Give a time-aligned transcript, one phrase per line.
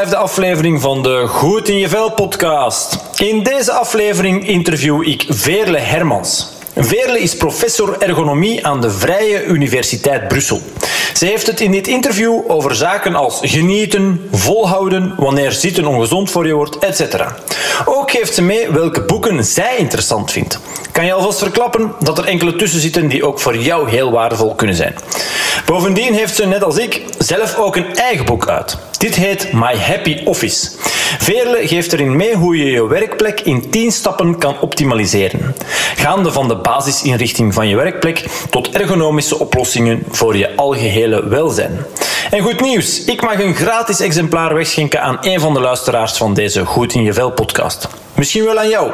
[0.00, 2.98] vijfde aflevering van de Goed in je Vel podcast.
[3.16, 6.48] In deze aflevering interview ik Veerle Hermans.
[6.76, 10.60] Veerle is professor ergonomie aan de Vrije Universiteit Brussel.
[11.14, 16.46] Ze heeft het in dit interview over zaken als genieten, volhouden, wanneer zitten ongezond voor
[16.46, 17.24] je wordt, etc.
[17.84, 20.60] Ook geeft ze mee welke boeken zij interessant vindt.
[21.00, 24.54] Kan je alvast verklappen dat er enkele tussen zitten die ook voor jou heel waardevol
[24.54, 24.94] kunnen zijn.
[25.66, 28.78] Bovendien heeft ze, net als ik, zelf ook een eigen boek uit.
[28.98, 30.70] Dit heet My Happy Office.
[31.18, 35.54] Veerle geeft erin mee hoe je je werkplek in 10 stappen kan optimaliseren.
[35.96, 41.78] Gaande van de basisinrichting van je werkplek tot ergonomische oplossingen voor je algehele welzijn.
[42.30, 46.34] En goed nieuws, ik mag een gratis exemplaar wegschenken aan een van de luisteraars van
[46.34, 47.88] deze Goed in je Vel podcast.
[48.14, 48.90] Misschien wel aan jou.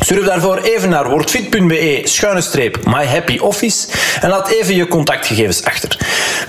[0.00, 3.88] Surf daarvoor even naar wordfit.be schuine streep My Happy Office
[4.20, 5.98] en laat even je contactgegevens achter.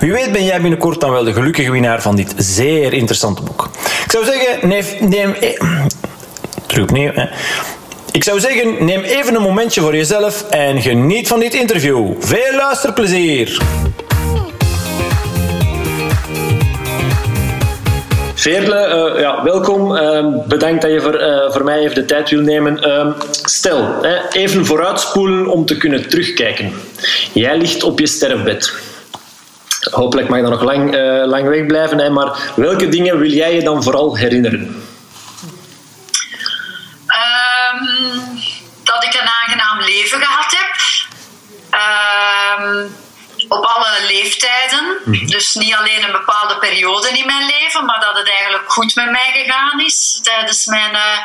[0.00, 3.70] Wie weet ben jij binnenkort dan wel de gelukkige winnaar van dit zeer interessante boek.
[4.04, 4.84] Ik zou zeggen, neem...
[5.00, 5.54] neem e-
[7.20, 7.28] hè.
[8.12, 12.12] Ik zou zeggen, neem even een momentje voor jezelf en geniet van dit interview.
[12.20, 13.60] Veel luisterplezier!
[18.46, 19.96] Veerle, uh, ja, welkom.
[19.96, 22.82] Uh, bedankt dat je voor, uh, voor mij even de tijd wil nemen.
[22.82, 26.72] Ehm, stel, even vooruitspoelen om te kunnen terugkijken.
[27.32, 28.72] Jij ligt op je sterfbed.
[29.90, 33.62] Hopelijk mag je nog lang, eh, lang wegblijven, hè, maar welke dingen wil jij je
[33.62, 34.82] dan vooral herinneren?
[37.06, 37.84] Ehm,
[38.82, 40.74] dat ik een aangenaam leven gehad heb.
[41.70, 42.86] Ehm,
[43.48, 44.98] op alle leeftijden.
[45.26, 49.10] Dus niet alleen een bepaalde periode in mijn leven, maar dat het eigenlijk goed met
[49.10, 51.18] mij gegaan is tijdens mijn uh,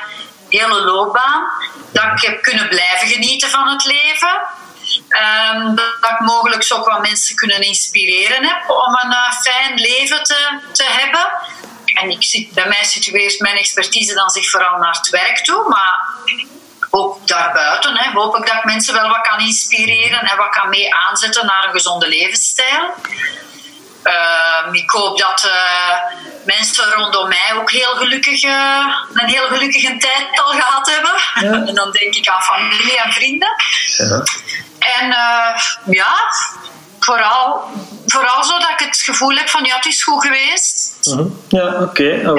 [0.49, 1.47] hele loopbaan.
[1.91, 4.39] Dat ik heb kunnen blijven genieten van het leven.
[5.09, 10.23] Um, dat ik mogelijk ook wat mensen kunnen inspireren heb om een uh, fijn leven
[10.23, 11.31] te, te hebben.
[11.93, 15.67] En ik zit, bij mij situeert mijn expertise dan zich vooral naar het werk toe,
[15.67, 16.07] maar
[16.91, 20.69] ook daarbuiten hè, hoop ik dat ik mensen wel wat kan inspireren en wat kan
[20.69, 22.94] mee aanzetten naar een gezonde levensstijl.
[24.03, 25.97] Uh, ik hoop dat uh,
[26.46, 31.13] mensen rondom mij ook heel gelukkig, uh, een heel gelukkige tijd al gehad hebben.
[31.34, 31.66] Ja.
[31.68, 33.56] en dan denk ik aan familie en vrienden.
[33.97, 34.23] Ja.
[34.79, 35.16] En
[35.85, 36.16] ja,
[37.06, 37.62] vooral,
[38.06, 40.97] vooral zo dat ik het gevoel heb van ja, het is goed geweest.
[41.50, 41.84] Ja, oké.
[41.84, 42.35] Okay, ah,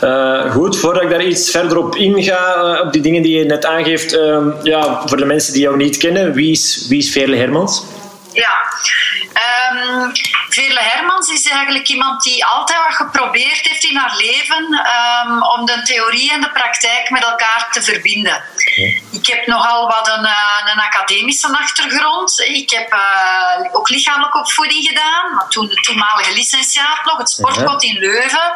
[0.00, 0.44] ja.
[0.44, 3.44] uh, goed, voordat ik daar iets verder op inga, uh, op die dingen die je
[3.44, 7.10] net aangeeft, uh, ja, voor de mensen die jou niet kennen, wie is, wie is
[7.10, 7.84] Veerle Hermans?
[8.32, 8.52] Ja,
[9.32, 10.12] um,
[10.48, 15.66] Veerle Hermans is eigenlijk iemand die altijd wat geprobeerd heeft in haar leven um, om
[15.66, 18.42] de theorie en de praktijk met elkaar te verbinden.
[18.52, 19.02] Okay.
[19.10, 20.28] Ik heb nogal wat een,
[20.70, 22.40] een, academische achtergrond.
[22.40, 27.82] Ik heb uh, ook lichamelijke opvoeding gedaan, maar toen de toenmalige licentiaat nog, het sportbod
[27.82, 28.52] in Leuven.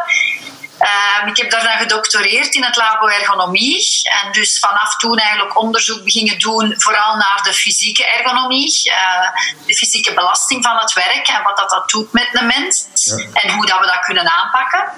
[0.82, 4.00] Um, ik heb daar dan gedoctoreerd in het labo ergonomie.
[4.02, 9.28] En dus vanaf toen eigenlijk onderzoek beginnen doen, vooral naar de fysieke ergonomie, uh,
[9.66, 13.16] de fysieke belasting van het werk en wat dat, dat doet met de mens ja.
[13.32, 14.88] en hoe dat we dat kunnen aanpakken.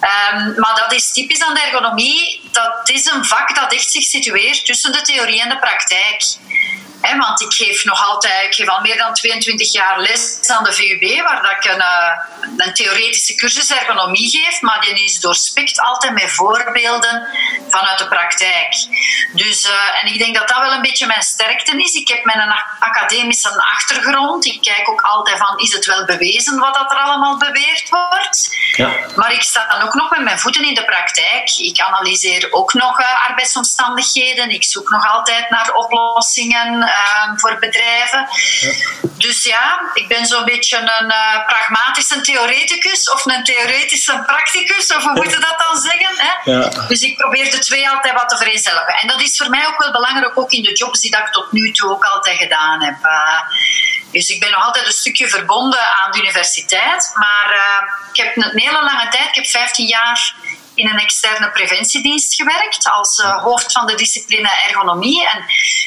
[0.00, 2.48] Um, maar dat is typisch aan de ergonomie.
[2.52, 6.24] Dat is een vak dat echt zich situeert tussen de theorie en de praktijk.
[7.00, 10.64] He, want ik geef nog altijd, ik geef al meer dan 22 jaar les aan
[10.64, 15.20] de VUB, waar dat ik een, uh, een theoretische cursus ergonomie geef, maar die is
[15.20, 17.28] doorspikt altijd met voorbeelden
[17.68, 18.74] vanuit de praktijk.
[19.32, 21.94] Dus, uh, en ik denk dat dat wel een beetje mijn sterkte is.
[21.94, 24.44] Ik heb mijn academische achtergrond.
[24.44, 28.56] Ik kijk ook altijd van, is het wel bewezen wat dat er allemaal beweerd wordt?
[28.72, 28.90] Ja.
[29.16, 31.50] Maar ik sta dan ook nog met mijn voeten in de praktijk.
[31.58, 34.50] Ik analyseer ook nog uh, arbeidsomstandigheden.
[34.50, 38.28] Ik zoek nog altijd naar oplossingen uh, voor bedrijven.
[38.60, 38.72] Ja.
[39.18, 45.02] Dus ja, ik ben zo'n beetje een uh, pragmatische theoreticus of een theoretische practicus, of
[45.02, 46.16] hoe moet je dat dan zeggen?
[46.16, 46.50] Hè?
[46.52, 46.68] Ja.
[46.88, 49.00] Dus ik probeer de twee altijd wat te vereenzelvigen.
[49.00, 51.32] En dat is voor mij ook wel belangrijk, ook in de jobs die dat ik
[51.32, 52.96] tot nu toe ook altijd gedaan heb.
[53.04, 53.40] Uh,
[54.12, 58.36] dus ik ben nog altijd een stukje verbonden aan de universiteit, maar uh, ik heb
[58.36, 60.34] een hele lange tijd, ik heb 15 jaar
[60.76, 65.28] in een externe preventiedienst gewerkt als uh, hoofd van de discipline ergonomie.
[65.28, 65.44] En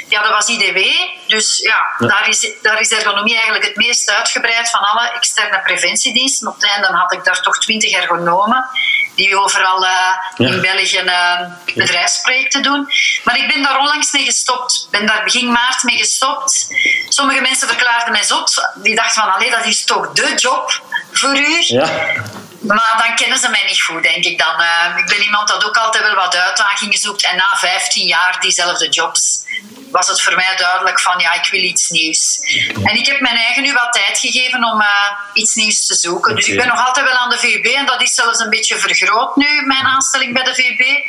[0.07, 0.79] ja, dat was IDW.
[1.27, 5.61] Dus ja, ja, Daar, is, daar is ergonomie eigenlijk het meest uitgebreid van alle externe
[5.61, 6.47] preventiediensten.
[6.47, 8.69] Op het einde had ik daar toch twintig ergonomen
[9.15, 9.89] die overal uh,
[10.35, 10.47] ja.
[10.47, 11.41] in België uh,
[11.75, 12.91] bedrijfsprojecten doen.
[13.23, 14.85] Maar ik ben daar onlangs mee gestopt.
[14.85, 16.67] Ik ben daar begin maart mee gestopt.
[17.09, 18.69] Sommige mensen verklaarden mij zot.
[18.75, 20.81] Die dachten van, allee, dat is toch de job
[21.11, 21.55] voor u.
[21.59, 22.13] Ja.
[22.59, 24.61] Maar dan kennen ze mij niet goed, denk ik dan.
[24.61, 27.23] Uh, ik ben iemand dat ook altijd wel wat uitdagingen zoekt.
[27.23, 29.43] En na 15 jaar diezelfde jobs
[29.91, 32.39] was het voor mij duidelijk van ja, ik wil iets nieuws.
[32.83, 34.87] En ik heb mijn eigen nu wat tijd gegeven om uh,
[35.33, 36.35] iets nieuws te zoeken.
[36.35, 38.79] Dus ik ben nog altijd wel aan de VUB en dat is zelfs een beetje
[38.79, 41.03] vergroot nu, mijn aanstelling bij de VUB.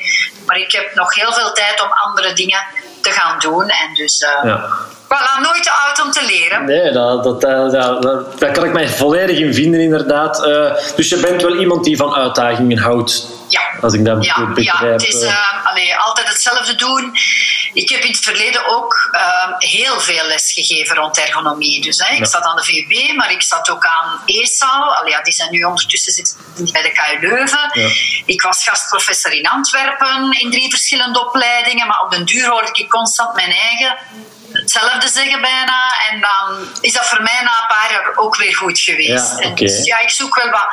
[0.46, 2.64] Maar ik heb nog heel veel tijd om andere dingen
[3.00, 3.68] te gaan doen.
[3.68, 4.20] En dus...
[4.20, 4.68] Uh, ja.
[5.14, 6.64] Voilà, nooit te oud om te leren.
[6.64, 10.46] Nee, dat, dat, dat, dat, daar kan ik mij volledig in vinden, inderdaad.
[10.46, 13.26] Uh, dus je bent wel iemand die van uitdagingen houdt.
[13.48, 13.60] Ja.
[13.80, 14.80] Als ik dat ja, goed begrijp.
[14.80, 17.12] Ja, het is uh, allee, altijd hetzelfde doen.
[17.72, 21.80] Ik heb in het verleden ook uh, heel veel les gegeven rond ergonomie.
[21.80, 24.94] Dus hè, ik zat aan de VUB, maar ik zat ook aan ESAL.
[24.94, 26.36] Allee, ja, die zijn nu ondertussen zitten
[26.72, 27.70] bij de KU Leuven.
[27.72, 27.88] Ja.
[28.26, 31.86] Ik was gastprofessor in Antwerpen in drie verschillende opleidingen.
[31.86, 33.96] Maar op den duur hoorde ik constant mijn eigen
[34.72, 35.92] hetzelfde zeggen bijna.
[36.10, 39.30] En dan is dat voor mij na een paar jaar ook weer goed geweest.
[39.30, 39.54] Ja, okay.
[39.54, 40.68] dus ja, ik zoek wel wat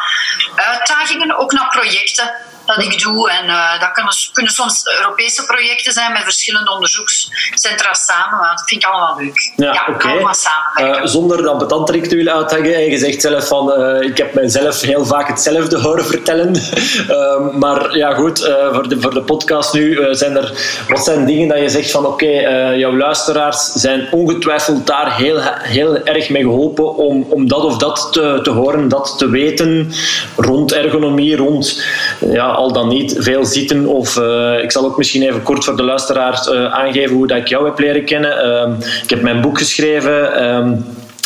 [0.56, 2.34] uitdagingen, ook naar projecten
[2.68, 3.32] dat ik doe.
[3.32, 8.38] En uh, dat kunnen, kunnen, soms Europese projecten zijn met verschillende onderzoekscentra samen.
[8.40, 9.54] Maar dat vind ik allemaal leuk.
[9.56, 10.12] Ja, ja okay.
[10.12, 10.96] allemaal samen.
[10.96, 12.90] Uh, zonder dat betanterik te willen uithangen.
[12.90, 16.56] Je zegt zelf van, uh, ik heb mijzelf heel vaak hetzelfde horen vertellen.
[17.08, 18.40] Ehm, maar ja, goed,
[18.72, 20.52] voor, de, voor de podcast nu zijn er...
[20.88, 25.42] Wat zijn dingen dat je zegt van, oké, okay, jouw luisteraars zijn ongetwijfeld daar heel,
[25.62, 29.92] heel erg mee geholpen om, om dat of dat te, te horen, dat te weten
[30.36, 31.84] rond ergonomie, rond...
[32.20, 33.86] Ja, al dan niet veel zitten.
[33.86, 37.38] Of uh, ik zal ook misschien even kort voor de luisteraars uh, aangeven hoe dat
[37.38, 38.46] ik jou heb leren kennen.
[38.46, 40.34] Uh, ik heb mijn boek geschreven.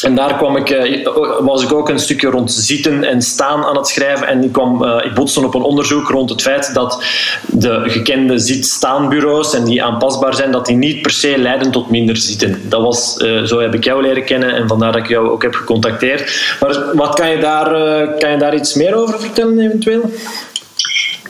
[0.01, 0.99] En daar kwam ik,
[1.39, 4.27] was ik ook een stukje rond zitten en staan aan het schrijven.
[4.27, 7.03] En ik, kwam, ik botste op een onderzoek rond het feit dat
[7.47, 12.17] de gekende zit-staanbureaus en die aanpasbaar zijn, dat die niet per se leiden tot minder
[12.17, 12.61] zitten.
[12.69, 13.13] Dat was,
[13.43, 16.55] zo heb ik jou leren kennen en vandaar dat ik jou ook heb gecontacteerd.
[16.59, 17.69] Maar wat kan je daar,
[18.17, 20.11] kan je daar iets meer over vertellen eventueel?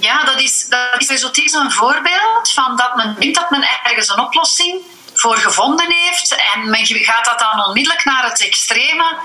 [0.01, 4.09] Ja, dat is, dat is dus een voorbeeld van dat men denkt dat men ergens
[4.09, 4.81] een oplossing
[5.13, 9.18] voor gevonden heeft en men gaat dat dan onmiddellijk naar het extreme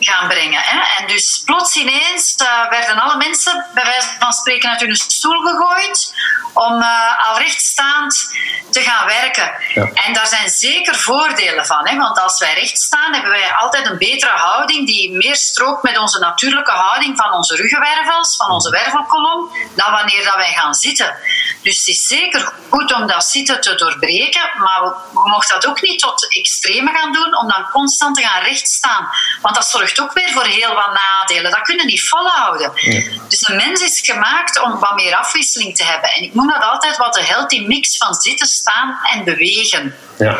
[0.00, 0.62] gaan brengen.
[0.62, 0.80] Hè?
[0.98, 5.40] En dus plots ineens uh, werden alle mensen, bij wijze van spreken, uit hun stoel
[5.40, 6.14] gegooid
[6.54, 8.30] om uh, al rechtstaand
[8.70, 9.52] te gaan werken.
[9.74, 9.88] Ja.
[9.94, 11.88] En daar zijn zeker voordelen van.
[11.88, 11.96] Hè?
[11.96, 15.98] Want als wij recht staan, hebben wij altijd een betere houding die meer strookt met
[15.98, 21.16] onze natuurlijke houding van onze ruggenwervels, van onze wervelkolom, dan wanneer dat wij gaan zitten.
[21.62, 25.66] Dus het is zeker goed om dat zitten te doorbreken, maar we, we mogen dat
[25.66, 29.08] ook niet tot extreme gaan doen om dan constant te gaan rechtstaan.
[29.42, 31.50] Want dat zorgt ook weer voor heel wat nadelen.
[31.50, 32.72] Dat kunnen niet volhouden.
[32.74, 33.02] Ja.
[33.28, 36.10] Dus een mens is gemaakt om wat meer afwisseling te hebben.
[36.10, 39.96] En ik noem dat altijd wat de healthy mix van zitten, staan en bewegen.
[40.18, 40.38] Ja.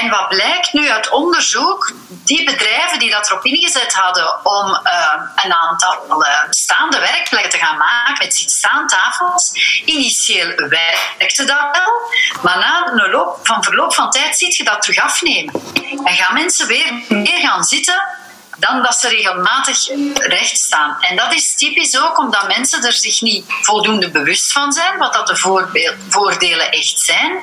[0.00, 5.22] En wat blijkt nu uit onderzoek, die bedrijven die dat erop ingezet hadden om uh,
[5.44, 9.52] een aantal uh, staande werkplekken te gaan maken met zitstaantafels,
[9.84, 10.54] initieel
[11.18, 14.98] werkte dat wel, maar na een loop, van verloop van tijd ziet je dat terug
[14.98, 15.54] afnemen.
[16.04, 18.02] En gaan mensen weer meer gaan zitten
[18.56, 20.96] dan dat ze regelmatig recht staan.
[21.00, 25.12] En dat is typisch ook omdat mensen er zich niet voldoende bewust van zijn, wat
[25.12, 25.36] dat de
[26.08, 27.38] voordelen echt zijn.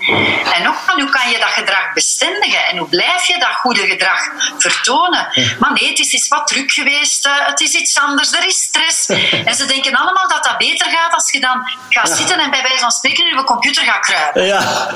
[0.54, 3.88] En ook van hoe kan je dat gedrag bestendigen en hoe blijf je dat goede
[3.88, 4.20] gedrag
[4.58, 5.28] vertonen.
[5.60, 8.62] Maar nee, het is iets wat druk geweest, uh, het is iets anders, er is
[8.62, 9.06] stress.
[9.46, 12.62] En ze denken allemaal dat dat beter gaat als je dan gaat zitten en bij
[12.62, 14.46] wijze van spreken in je computer gaat kruipen.
[14.46, 14.88] Ja.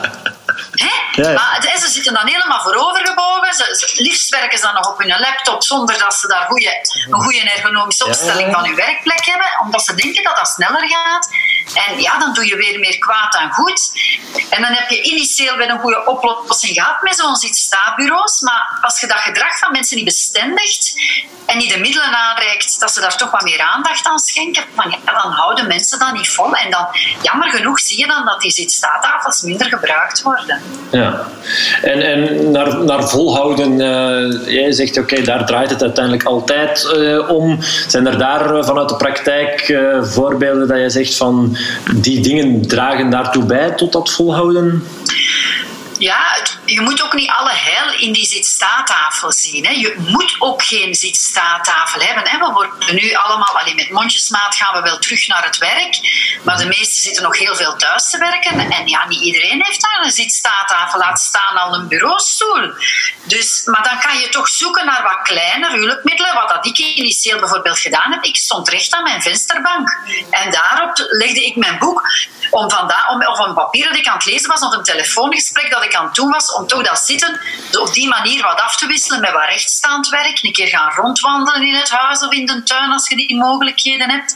[1.11, 1.31] Ja.
[1.31, 3.53] Maar ze zitten dan helemaal voorovergebogen.
[3.53, 6.69] Ze, ze, liefst werken ze dan nog op hun laptop zonder dat ze daar goeie,
[7.09, 11.29] een goede ergonomische opstelling van hun werkplek hebben, omdat ze denken dat dat sneller gaat.
[11.73, 13.91] En ja, dan doe je weer meer kwaad dan goed.
[14.49, 18.41] En dan heb je initieel wel een goede oplossing gehad met zo'n zit-sta-bureaus.
[18.41, 20.93] Maar als je dat gedrag van mensen niet bestendigt
[21.45, 24.63] en niet de middelen aanreikt, dat ze daar toch wat meer aandacht aan schenken,
[25.05, 26.55] dan, houden mensen dat niet vol.
[26.55, 26.87] En dan,
[27.21, 30.61] jammer genoeg, zie je dan dat die zit-sta-tafels minder gebruikt worden.
[30.91, 31.27] Ja,
[31.81, 37.29] en, en naar, naar volhouden, uh, jij zegt oké, daar draait het uiteindelijk altijd uh,
[37.29, 37.57] om.
[37.87, 41.54] Zijn er daar uh, vanuit de praktijk voorbeelden dat jij zegt van
[42.01, 44.83] die dingen dragen daartoe bij tot dat volhouden?
[45.97, 49.65] Ja, je moet ook niet alle heil in die zitstaattafel zien.
[49.65, 49.71] Hè.
[49.71, 52.29] Je moet ook geen zitstaattafel hebben.
[52.29, 52.37] Hè.
[52.37, 55.99] We worden nu allemaal, alleen met mondjesmaat gaan we wel terug naar het werk.
[56.43, 58.71] Maar de meesten zitten nog heel veel thuis te werken.
[58.71, 60.99] En ja, niet iedereen heeft daar een zitstaattafel.
[60.99, 62.73] Laat staan al een bureaustoel.
[63.23, 66.33] Dus, maar dan kan je toch zoeken naar wat kleiner hulpmiddelen.
[66.33, 68.23] Wat dat ik initieel bijvoorbeeld gedaan heb.
[68.23, 69.97] Ik stond recht aan mijn vensterbank.
[70.29, 72.01] En daarop legde ik mijn boek.
[72.55, 72.69] Om
[73.09, 74.61] om, of een papier dat ik aan het lezen was.
[74.61, 76.53] Of een telefoongesprek dat ik aan het doen was.
[76.53, 77.39] Om toch dat zitten
[77.71, 80.39] op die manier wat af te wisselen met wat rechtstaand werk.
[80.41, 84.09] Een keer gaan rondwandelen in het huis of in de tuin als je die mogelijkheden
[84.09, 84.35] hebt.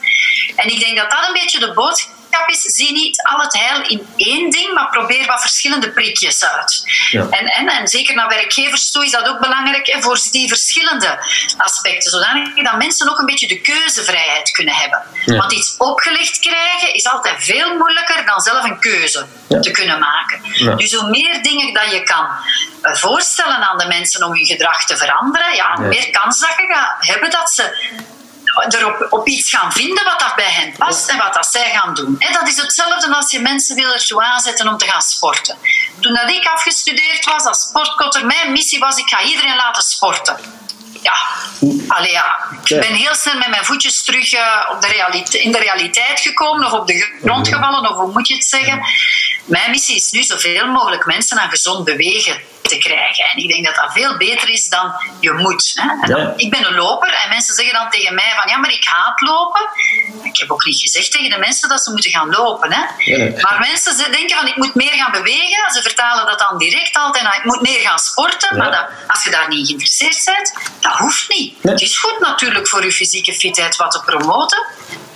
[0.55, 3.81] En ik denk dat dat een beetje de boodschap is, zie niet al het heil
[3.87, 6.83] in één ding, maar probeer wat verschillende prikjes uit.
[7.11, 7.27] Ja.
[7.29, 11.19] En, en, en zeker naar werkgevers toe is dat ook belangrijk hè, voor die verschillende
[11.57, 15.01] aspecten, zodanig dat mensen ook een beetje de keuzevrijheid kunnen hebben.
[15.25, 19.25] Want iets opgelegd krijgen is altijd veel moeilijker dan zelf een keuze
[19.61, 20.77] te kunnen maken.
[20.77, 22.27] Dus hoe meer dingen dat je kan
[22.81, 26.73] eh, voorstellen aan de mensen om hun gedrag te veranderen, ja, meer kans dat je
[26.73, 27.97] gaat hebben dat ze
[28.67, 31.93] erop op iets gaan vinden wat dat bij hen past en wat dat zij gaan
[31.93, 32.15] doen.
[32.19, 35.57] En dat is hetzelfde als je mensen wil ertoe aanzetten om te gaan sporten.
[35.99, 40.37] Toen dat ik afgestudeerd was als sportkotter, mijn missie was ik ga iedereen laten sporten.
[41.01, 41.17] Ja,
[41.87, 42.39] allee, ja.
[42.63, 46.65] ik ben heel snel met mijn voetjes terug uh, op de in de realiteit gekomen
[46.65, 48.81] of op de grond gevallen, of hoe moet je het zeggen.
[49.45, 53.25] Mijn missie is nu zoveel mogelijk mensen aan gezond bewegen te krijgen.
[53.25, 55.71] En ik denk dat dat veel beter is dan je moet.
[55.75, 56.33] Hè?
[56.35, 59.21] Ik ben een loper en mensen zeggen dan tegen mij van ja, maar ik haat
[59.21, 59.61] lopen.
[60.23, 62.73] Ik heb ook niet gezegd tegen de mensen dat ze moeten gaan lopen.
[62.73, 62.81] Hè?
[63.41, 65.71] Maar mensen denken van ik moet meer gaan bewegen.
[65.73, 68.57] Ze vertalen dat dan direct altijd naar ik moet meer gaan sporten.
[68.57, 70.53] Maar dat, als je daar niet geïnteresseerd bent,
[70.89, 71.55] dat hoeft niet.
[71.61, 74.65] Het is goed natuurlijk voor je fysieke fitheid wat te promoten.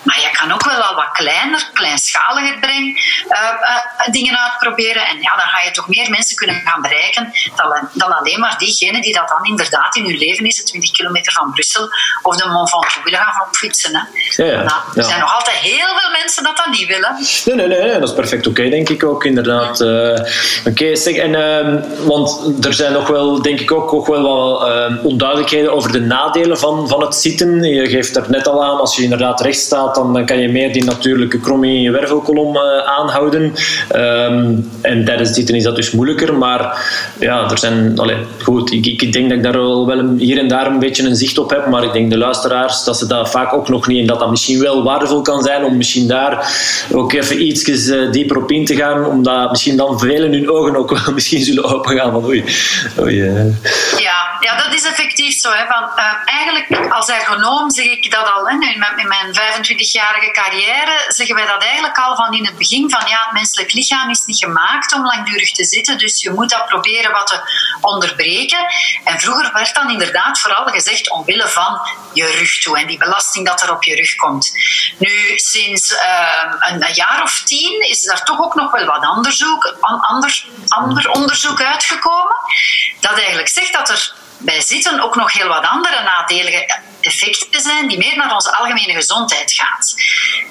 [0.03, 5.07] Maar je kan ook wel wat kleiner, kleinschaliger brengen, uh, uh, dingen uitproberen.
[5.07, 8.55] En ja, dan ga je toch meer mensen kunnen gaan bereiken dan, dan alleen maar
[8.57, 11.87] diegenen die dat dan inderdaad in hun leven is, 20 kilometer van Brussel
[12.21, 13.95] of de Mont Ventoux willen gaan fietsen.
[13.95, 14.43] Hè.
[14.43, 14.63] Ja, ja.
[14.63, 17.17] Nou, er zijn nog altijd heel veel mensen dat dat niet willen.
[17.45, 19.81] Nee, nee, nee, dat is perfect oké, denk ik ook, inderdaad.
[19.81, 24.07] Uh, oké, okay, zeg, en, ehm, want er zijn nog wel, denk ik ook, ook
[24.07, 27.63] wel wat ehm, onduidelijkheden over de nadelen van, van het zitten.
[27.63, 30.73] Je geeft er net al aan, als je inderdaad recht staat, dan, kan je meer
[30.73, 33.53] die natuurlijke kromming in je wervelkolom uh, aanhouden.
[33.95, 36.37] Um, en tijdens zitten is dat dus moeilijker.
[36.37, 36.77] Maar
[37.19, 37.99] ja, er zijn...
[37.99, 41.03] Allez, goed, ik, ik, denk dat ik daar wel, wel hier en daar een beetje
[41.03, 41.67] een zicht op heb.
[41.67, 43.99] Maar ik denk de luisteraars dat ze dat vaak ook nog niet...
[43.99, 46.51] En dat dat misschien wel waardevol kan zijn om misschien daar
[46.91, 49.05] ook even iets uh, dieper op in te gaan.
[49.05, 52.43] Omdat misschien dan velen hun ogen ook wel misschien zullen opengaan van oei.
[52.99, 53.45] oei uh.
[53.97, 55.49] Ja, ja, dat is effectief zo.
[55.49, 55.65] Hè.
[55.67, 58.47] Van, uh, eigenlijk als ergonoom zeg ik dat al.
[58.47, 58.53] Hè.
[58.53, 59.33] In mijn
[59.83, 62.89] 25-jarige carrière zeggen wij dat eigenlijk al van in het begin.
[62.89, 65.97] Van ja, het menselijk lichaam is niet gemaakt om langdurig te zitten.
[65.97, 67.39] Dus je moet dat proberen wat te
[67.81, 68.65] onderbreken.
[69.03, 71.81] En vroeger werd dan inderdaad vooral gezegd omwille van
[72.13, 72.79] je rug toe.
[72.79, 74.51] En die belasting dat er op je rug komt.
[74.97, 75.91] Nu, sinds
[76.59, 81.09] een, een, jaar of tien is daar toch ook nog wel wat onderzoek, ander, ander
[81.09, 82.35] onderzoek uitgekomen.
[82.99, 87.87] Dat eigenlijk zegt dat er bij zitten ook nog heel wat andere nadelige effecten zijn
[87.87, 89.79] die meer naar onze algemene gezondheid gaan.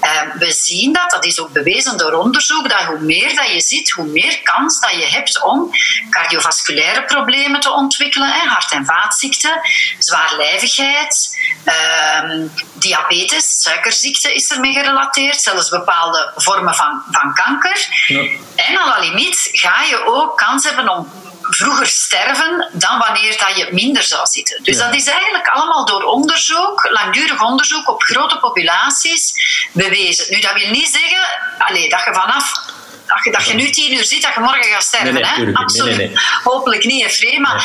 [0.03, 3.61] Uh, we zien dat, dat is ook bewezen door onderzoek, dat hoe meer dat je
[3.61, 5.71] zit, hoe meer kans dat je hebt om
[6.11, 9.61] cardiovasculaire problemen te ontwikkelen, hè, hart- en vaatziekten,
[9.99, 17.87] zwaarlijvigheid, uh, diabetes, suikerziekte is ermee gerelateerd, zelfs bepaalde vormen van, van kanker.
[18.07, 18.21] Ja.
[18.57, 21.13] En la limiet ga je ook kans hebben om
[21.55, 24.63] vroeger sterven dan wanneer dat je minder zou zitten.
[24.63, 29.35] Dus dat is eigenlijk allemaal door onderzoek, langdurig onderzoek op grote populaties
[29.73, 30.27] bewezen.
[30.35, 31.27] Nu, dat wil niet zeggen
[31.59, 32.71] allez, dat je vanaf
[33.07, 35.15] dat je, dat je nu tien uur zit, dat je morgen gaat sterven.
[35.15, 35.53] Nee, hè?
[35.53, 35.97] Absoluut.
[35.97, 37.41] Nee, Hopelijk niet, Efree.
[37.41, 37.57] Maar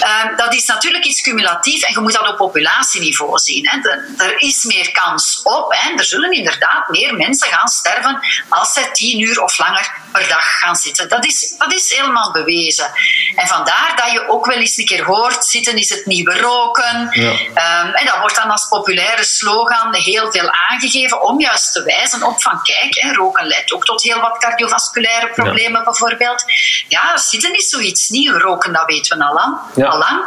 [0.00, 3.68] uh, dat is natuurlijk iets cumulatief en je moet dat op populatieniveau zien.
[3.68, 3.90] Hè?
[4.24, 5.72] er is meer kans op.
[5.72, 5.96] Hè?
[5.96, 10.58] Er zullen inderdaad meer mensen gaan sterven als zij tien uur of langer per dag
[10.58, 11.08] gaan zitten.
[11.08, 12.90] Dat is, dat is helemaal bewezen.
[13.36, 17.08] En vandaar dat je ook wel eens een keer hoort: zitten is het nieuwe roken.
[17.10, 17.30] Ja.
[17.30, 22.22] Um, en dat wordt dan als populaire slogan heel veel aangegeven om juist te wijzen
[22.22, 25.84] op van kijk, hè, roken leidt ook tot heel wat cardiovasculaire vasculaire problemen ja.
[25.84, 26.44] bijvoorbeeld.
[26.88, 28.38] Ja, zitten is zoiets nieuw.
[28.38, 29.56] Roken, dat weten we al lang.
[29.74, 29.86] Ja.
[29.86, 30.22] Al lang.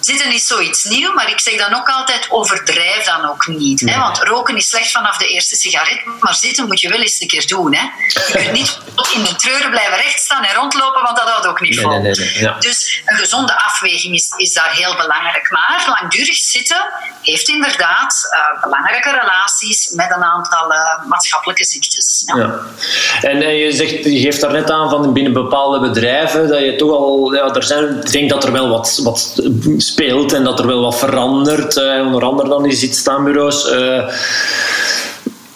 [0.00, 3.80] Zitten is zoiets nieuw, maar ik zeg dan ook altijd overdrijf dan ook niet.
[3.80, 3.98] Hè?
[3.98, 7.28] Want roken is slecht vanaf de eerste sigaret, maar zitten moet je wel eens een
[7.28, 7.74] keer doen.
[7.74, 7.82] Hè?
[7.82, 8.78] Je kunt niet
[9.14, 11.90] in de treuren blijven rechtstaan en rondlopen, want dat houdt ook niet vol.
[11.90, 12.56] Nee, nee, nee, ja.
[12.58, 15.50] Dus een gezonde afweging is, is daar heel belangrijk.
[15.50, 16.82] Maar langdurig zitten
[17.22, 22.22] heeft inderdaad uh, belangrijke relaties met een aantal uh, maatschappelijke ziektes.
[22.36, 22.60] Ja.
[23.20, 26.76] En, en je zegt je geeft daar net aan van binnen bepaalde bedrijven dat je
[26.76, 29.42] toch al, ja, er zijn, ik denk dat er wel wat, wat
[29.76, 31.76] speelt en dat er wel wat verandert.
[31.76, 33.70] Eh, onder andere dan die zitstaanbureaus.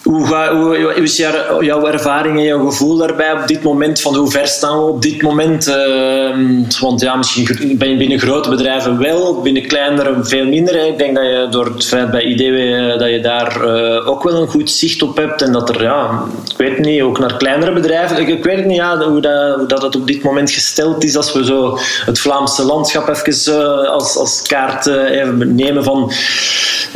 [0.07, 1.17] Hoe, ga, hoe, is
[1.59, 4.01] jouw ervaring en jouw gevoel daarbij op dit moment?
[4.01, 5.67] Van hoe ver staan we op dit moment?
[5.67, 10.87] Uh, want ja, misschien ben je binnen grote bedrijven wel, binnen kleinere veel minder.
[10.87, 14.23] Ik denk dat je door het feit bij IDW eh, dat je daar uh, ook
[14.23, 15.41] wel een goed zicht op hebt.
[15.41, 18.27] En dat er, ja, ik weet niet, ook naar kleinere bedrijven.
[18.27, 21.17] Ik, weet niet ja, hoe, dat, hoe dat het op dit moment gesteld is.
[21.17, 26.11] Als we zo het Vlaamse landschap even uh, als, als kaart even nemen van...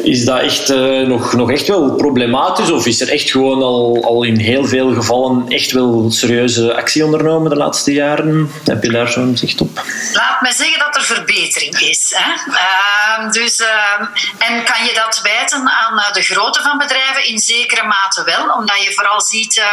[0.03, 0.73] Is dat echt
[1.07, 2.71] nog, nog echt wel problematisch?
[2.71, 7.05] Of is er echt gewoon al, al in heel veel gevallen echt wel serieuze actie
[7.05, 8.51] ondernomen de laatste jaren?
[8.65, 9.83] Heb je daar zo'n zicht op?
[10.13, 12.13] Laat mij zeggen dat er verbetering is.
[12.15, 12.51] Hè?
[12.53, 14.05] Ehm, dus, ehm,
[14.37, 17.27] en kan je dat wijten aan eh, de grootte van bedrijven?
[17.27, 19.65] In zekere mate wel, omdat je vooral ziet, uh,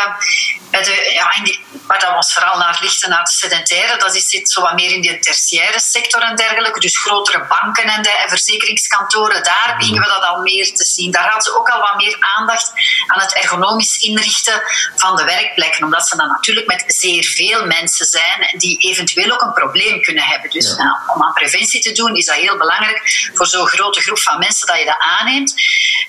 [0.70, 4.50] de, ja, die, maar dat was vooral naar lichten naar de sedentaire, dat is, zit
[4.50, 6.80] zo wat meer in de tertiaire sector en dergelijke.
[6.80, 11.10] Dus grotere banken en, de, en verzekeringskantoren, daar beginnen we dat al meer te zien.
[11.10, 12.72] Daar hadden ze ook al wat meer aandacht
[13.06, 14.62] aan het ergonomisch inrichten
[14.96, 19.42] van de werkplekken, omdat ze dan natuurlijk met zeer veel mensen zijn die eventueel ook
[19.42, 20.50] een probleem kunnen hebben.
[20.50, 24.18] Dus nou, om aan preventie te doen is dat heel belangrijk voor zo'n grote groep
[24.18, 25.54] van mensen dat je dat aanneemt.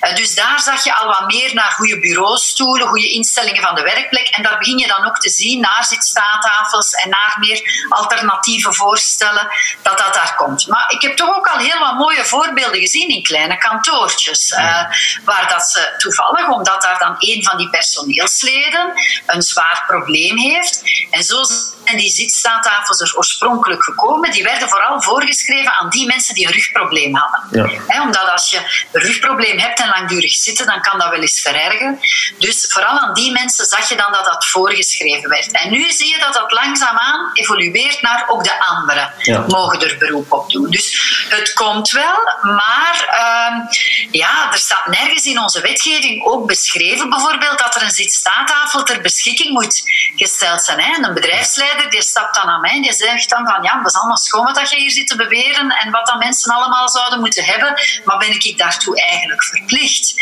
[0.01, 3.81] Uh, dus daar zag je al wat meer naar goede bureaustoelen, goede instellingen van de
[3.81, 4.27] werkplek.
[4.27, 9.47] En daar begin je dan ook te zien naar zitstaattafels en naar meer alternatieve voorstellen
[9.81, 10.67] dat dat daar komt.
[10.67, 14.51] Maar ik heb toch ook al heel wat mooie voorbeelden gezien in kleine kantoortjes.
[14.51, 14.83] Uh,
[15.23, 18.93] waar dat ze toevallig, omdat daar dan een van die personeelsleden
[19.25, 20.81] een zwaar probleem heeft.
[21.11, 21.43] En zo
[21.89, 24.31] zijn die zitstaattafels er oorspronkelijk gekomen.
[24.31, 27.69] Die werden vooral voorgeschreven aan die mensen die een rugprobleem hadden.
[27.87, 28.01] Ja.
[28.01, 31.99] omdat als je een rugprobleem hebt en langdurig zitten, dan kan dat wel eens verergen.
[32.39, 35.51] Dus vooral aan die mensen zag je dan dat dat voorgeschreven werd.
[35.51, 39.13] En nu zie je dat dat langzaamaan evolueert naar ook de anderen
[39.47, 40.69] mogen er beroep op doen.
[40.69, 40.87] Dus
[41.29, 43.75] het komt wel, maar uh,
[44.11, 49.01] ja, er staat nergens in onze wetgeving ook beschreven bijvoorbeeld dat er een zitstaattafel ter
[49.01, 49.83] beschikking moet
[50.15, 50.79] gesteld zijn.
[50.79, 50.95] Hè.
[50.95, 53.85] En een bedrijfsleider die stapt dan aan mij en die zegt dan van ja, dat
[53.85, 57.19] is allemaal schoon wat je hier zit te beweren en wat dat mensen allemaal zouden
[57.19, 60.13] moeten hebben, maar ben ik daartoe eigenlijk verplicht?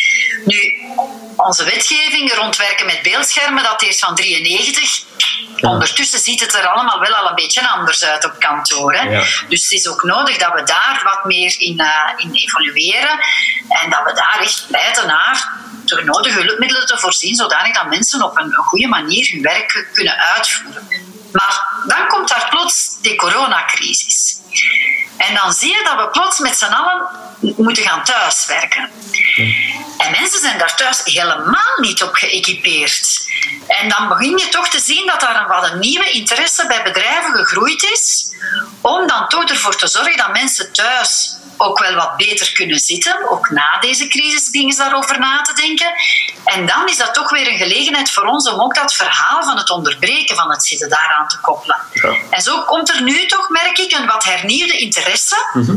[0.46, 0.82] Nu,
[1.36, 5.06] onze wetgeving rond werken met beeldschermen dateert van 93.
[5.62, 8.94] Ondertussen ziet het er allemaal wel al een beetje anders uit op kantoor.
[8.94, 9.26] Hè?
[9.50, 13.20] Dus het is ook nodig dat we daar wat meer in, uh, in evolueren
[13.70, 15.66] en dat we daar echt pleiten naar
[15.96, 20.18] de nodige hulpmiddelen te voorzien, zodanig dat mensen op een goede manier hun werk kunnen
[20.18, 20.88] uitvoeren.
[21.32, 21.47] Maar
[21.86, 24.40] dan komt daar plots de coronacrisis.
[25.18, 27.08] En dan zie je dat we plots met z'n allen
[27.58, 28.90] moeten gaan thuiswerken.
[29.98, 33.26] En mensen zijn daar thuis helemaal niet op geëquipeerd.
[33.68, 36.84] En dan begin je toch te zien dat daar een, wat een nieuwe interesse bij
[36.84, 38.34] bedrijven gegroeid is,
[38.82, 43.30] om dan toch ervoor te zorgen dat mensen thuis ook wel wat beter kunnen zitten.
[43.30, 45.88] Ook na deze crisis ze daarover na te denken.
[46.44, 49.58] En dan is dat toch weer een gelegenheid voor ons om ook dat verhaal van
[49.58, 51.78] het onderbreken van het zitten daaraan te koppelen.
[52.30, 55.50] En zo komt er nu toch, merk ik, een wat hernieuwde interesse.
[55.54, 55.76] Mhm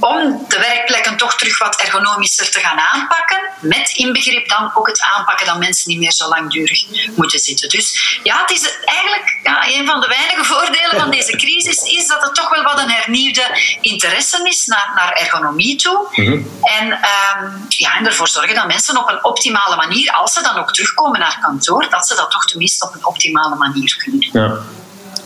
[0.00, 3.38] om de werkplekken toch terug wat ergonomischer te gaan aanpakken.
[3.60, 6.84] Met inbegrip dan ook het aanpakken dat mensen niet meer zo langdurig
[7.14, 7.68] moeten zitten.
[7.68, 12.06] Dus ja, het is eigenlijk ja, een van de weinige voordelen van deze crisis is
[12.06, 16.08] dat er toch wel wat een hernieuwde interesse is naar, naar ergonomie toe.
[16.10, 16.32] Mhm.
[16.62, 20.58] En, um, ja, en ervoor zorgen dat mensen op een optimale manier, als ze dan
[20.58, 24.42] ook terugkomen naar kantoor, dat ze dat toch tenminste op een optimale manier kunnen doen.
[24.42, 24.58] Ja.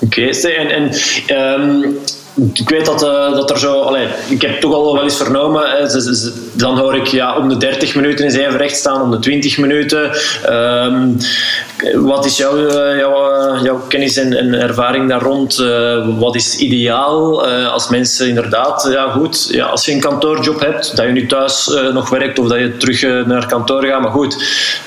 [0.00, 2.04] Oké, en, en um
[2.54, 3.96] ik weet dat, uh, dat er zo...
[4.28, 5.86] Ik heb toch al wel eens vernomen, hè,
[6.52, 9.58] dan hoor ik ja, om de 30 minuten is even recht staan, om de 20
[9.58, 10.10] minuten.
[10.50, 11.16] Um,
[11.94, 12.58] wat is jouw,
[12.96, 15.62] jouw, uh, jouw kennis en, ervaring daar rond?
[16.18, 18.88] wat is ideaal als mensen inderdaad...
[18.92, 22.48] Ja, goed, ja, als je een kantoorjob hebt, dat je nu thuis nog werkt of
[22.48, 24.36] dat je terug naar kantoor gaat, maar goed.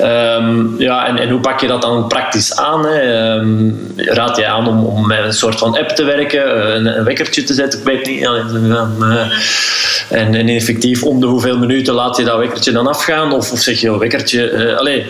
[0.01, 2.85] Um, ja, en, en, hoe pak je dat dan praktisch aan?
[2.85, 3.31] Hè?
[3.35, 7.03] Um, raad je aan om, om met een soort van app te werken, een, een
[7.03, 7.79] wekkertje te zetten.
[7.79, 8.27] Ik weet niet.
[10.09, 13.31] En, en effectief, om de hoeveel minuten laat je dat wekkertje dan afgaan?
[13.31, 14.51] Of, of zeg je, oh, wekkertje...
[14.51, 15.05] Uh, allez,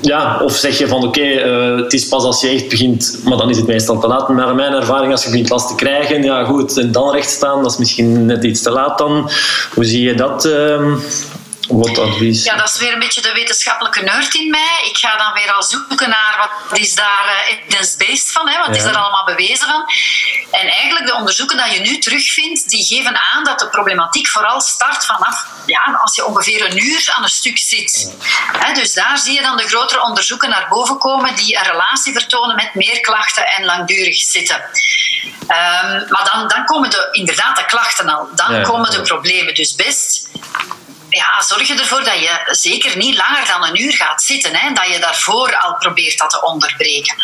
[0.00, 3.20] ja, of zeg je van, oké, uh, het is pas als je echt begint...
[3.24, 4.28] Maar dan is het meestal te laat.
[4.28, 7.62] Naar mijn ervaring, als je begint last te krijgen, ja goed, en dan recht staan,
[7.62, 9.30] dat is misschien net iets te laat dan.
[9.74, 10.44] Hoe zie je dat...
[10.44, 10.94] Uh,
[11.70, 12.44] wat advies?
[12.44, 14.78] Ja, dat is weer een beetje de wetenschappelijke nerd in mij.
[14.84, 18.58] Ik ga dan weer al zoeken naar wat is daar uh, evidence-based van, hè?
[18.66, 19.84] wat is er allemaal bewezen van.
[20.50, 24.60] En eigenlijk de onderzoeken dat je nu terugvindt, die geven aan dat de problematiek vooral
[24.60, 28.14] start vanaf ja, als je ongeveer een uur aan een stuk zit.
[28.74, 32.56] dus daar zie je dan de grotere onderzoeken naar boven komen die een relatie vertonen
[32.56, 34.56] met meer klachten en langdurig zitten.
[35.40, 39.54] Um, maar dan, dan komen de, inderdaad de klachten al, dan komen de problemen.
[39.54, 40.28] Dus best
[41.10, 44.56] ja, zorg je ervoor dat je zeker niet langer dan een uur gaat zitten.
[44.56, 47.14] Hè, dat je daarvoor al probeert dat te onderbreken.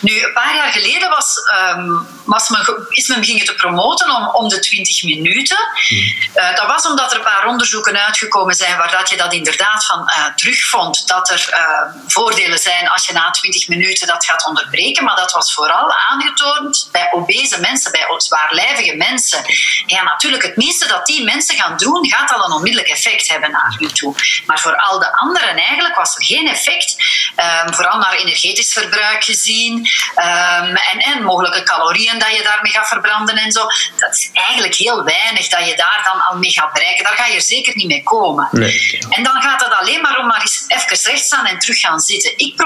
[0.00, 1.36] Nu, een paar jaar geleden was,
[1.76, 5.58] um, was men, is men beginnen te promoten om, om de 20 minuten.
[5.90, 9.86] Uh, dat was omdat er een paar onderzoeken uitgekomen zijn waar dat je dat inderdaad
[9.86, 11.06] van uh, terugvond.
[11.06, 15.04] Dat er uh, voordelen zijn als je na 20 minuten dat gaat onderbreken.
[15.04, 19.44] Maar dat was vooral aangetoond bij obese mensen, bij zwaarlijvige mensen.
[19.86, 23.50] Ja, natuurlijk, het minste dat die mensen gaan doen, gaat al een onmiddellijk effect hebben
[23.50, 24.14] naar nu toe.
[24.46, 26.96] Maar voor al de anderen eigenlijk was er geen effect.
[27.36, 29.88] Ehm, vooral naar energetisch verbruik gezien.
[30.14, 33.66] Ehm, en, en mogelijke calorieën dat je daarmee gaat verbranden en zo.
[33.96, 37.04] Dat is eigenlijk heel weinig dat je daar dan al mee gaat bereiken.
[37.04, 38.48] Daar ga je zeker niet mee komen.
[38.50, 38.98] Nee.
[39.10, 42.00] En dan gaat het alleen maar om maar eens even recht staan en terug gaan
[42.00, 42.32] zitten.
[42.36, 42.56] Ik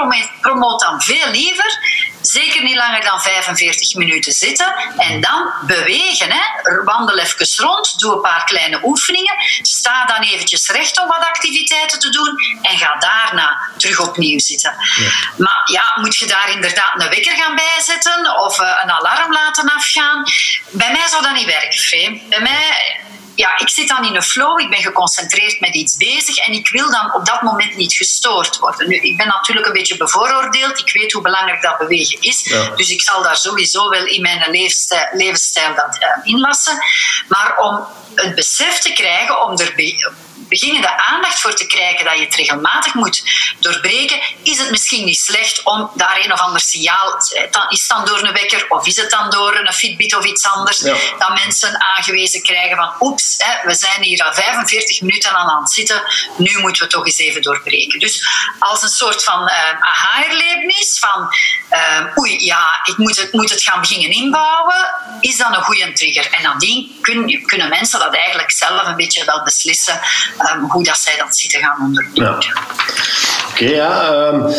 [0.41, 4.75] promoot dan veel liever Zeker niet langer dan 45 minuten zitten.
[4.97, 6.31] En dan bewegen.
[6.31, 6.83] Hè.
[6.83, 7.99] Wandel even rond.
[7.99, 9.33] Doe een paar kleine oefeningen.
[9.61, 12.59] Sta dan eventjes recht om wat activiteiten te doen.
[12.61, 14.75] En ga daarna terug opnieuw zitten.
[15.37, 18.37] Maar ja, moet je daar inderdaad een wekker gaan bijzetten?
[18.39, 20.23] Of eh, een alarm laten afgaan?
[20.69, 22.25] Bij mij zou dat niet werken, Free.
[22.29, 22.99] Bij mij
[23.35, 26.69] ja, ik zit dan in een flow, ik ben geconcentreerd met iets bezig en ik
[26.69, 28.89] wil dan op dat moment niet gestoord worden.
[28.89, 32.43] Nu, ik ben natuurlijk een beetje bevooroordeeld, ik weet hoe belangrijk dat bewegen is,
[32.75, 36.83] dus ik zal daar sowieso wel in mijn levensstijl, levensstijl dat uh, inlassen.
[37.27, 39.73] Maar om het besef te krijgen om er
[40.47, 43.23] beginnen de aandacht voor te krijgen dat je het regelmatig moet
[43.59, 47.17] doorbreken, is het misschien niet slecht om daar een of ander signaal,
[47.69, 50.47] is het dan door een wekker of is het dan door een Fitbit of iets
[50.47, 53.24] anders, dat mensen aangewezen krijgen van oeps,
[53.63, 56.01] we zijn hier al 45 minuten aan het zitten,
[56.37, 57.99] nu moeten we toch eens even doorbreken.
[57.99, 58.23] Dus
[58.59, 61.33] als een soort van uh, aha-erlevenis van
[61.71, 64.85] uh, oei, ja, ik moet het, moet het gaan beginnen inbouwen,
[65.19, 66.27] is dan een goede trigger.
[66.31, 69.99] En nadien kun, kunnen mensen dat eigenlijk zelf een beetje wel beslissen
[70.53, 72.41] um, hoe dat zij dat zitten gaan ondernemen.
[72.41, 72.53] Ja.
[73.49, 74.13] Oké, ja.
[74.27, 74.53] Um,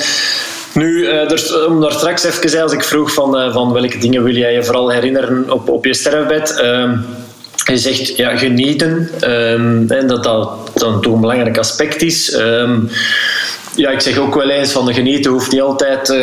[0.73, 4.53] nu, er, om daar straks even, als ik vroeg van, van welke dingen wil jij
[4.53, 6.59] je vooral herinneren op, op je sterfbed...
[6.59, 7.26] Um,
[7.67, 9.11] je zegt ja, genieten,
[9.89, 12.35] en dat dat dan toch een belangrijk aspect is.
[12.35, 12.91] Um,
[13.77, 16.19] ja, ik zeg ook wel eens van de genieten hoeft niet altijd uh,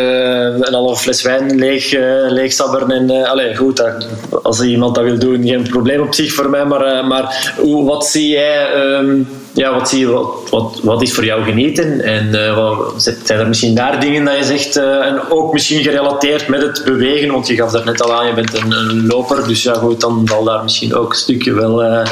[0.60, 2.89] een halve fles wijn leeg, uh.
[2.89, 4.08] En, allee, goed, dat,
[4.43, 6.65] als iemand dat wil doen, geen probleem op zich voor mij.
[6.65, 11.44] Maar, maar hoe, wat zie jij, um, ja, wat, wat, wat, wat, is voor jou
[11.44, 12.02] genieten?
[12.02, 16.62] En wat, zijn er misschien daar dingen dat je zegt, en ook misschien gerelateerd met
[16.62, 19.48] het bewegen, want je gaf daar net al aan, je bent een, loper.
[19.48, 22.04] Dus ja, goed, dan valt daar misschien ook een stukje wel.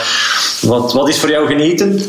[0.62, 2.02] wat, wat is voor jou genieten?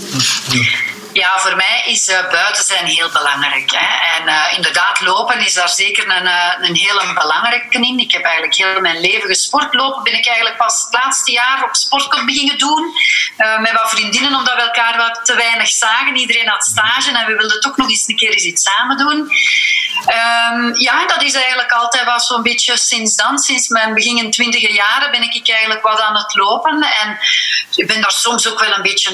[1.23, 3.71] Ja, voor mij is uh, buiten zijn heel belangrijk.
[3.71, 4.17] Hè.
[4.17, 7.99] En uh, inderdaad, lopen is daar zeker een, uh, een hele belangrijke in.
[7.99, 9.75] Ik heb eigenlijk heel mijn leven gesport.
[9.75, 12.93] Lopen ben ik eigenlijk pas het laatste jaar op sportclub beginnen doen.
[13.61, 16.17] met wat vriendinnen, omdat we elkaar wat te weinig zagen.
[16.17, 19.19] Iedereen had stage en we wilden toch nog eens een keer eens iets samen doen.
[19.19, 24.71] Um, ja, dat is eigenlijk altijd wel zo'n beetje sinds dan, sinds mijn begin twintiger
[24.71, 26.87] jaren, ben ik eigenlijk wat aan het lopen.
[27.03, 27.19] En
[27.75, 29.13] ik ben daar soms ook wel een beetje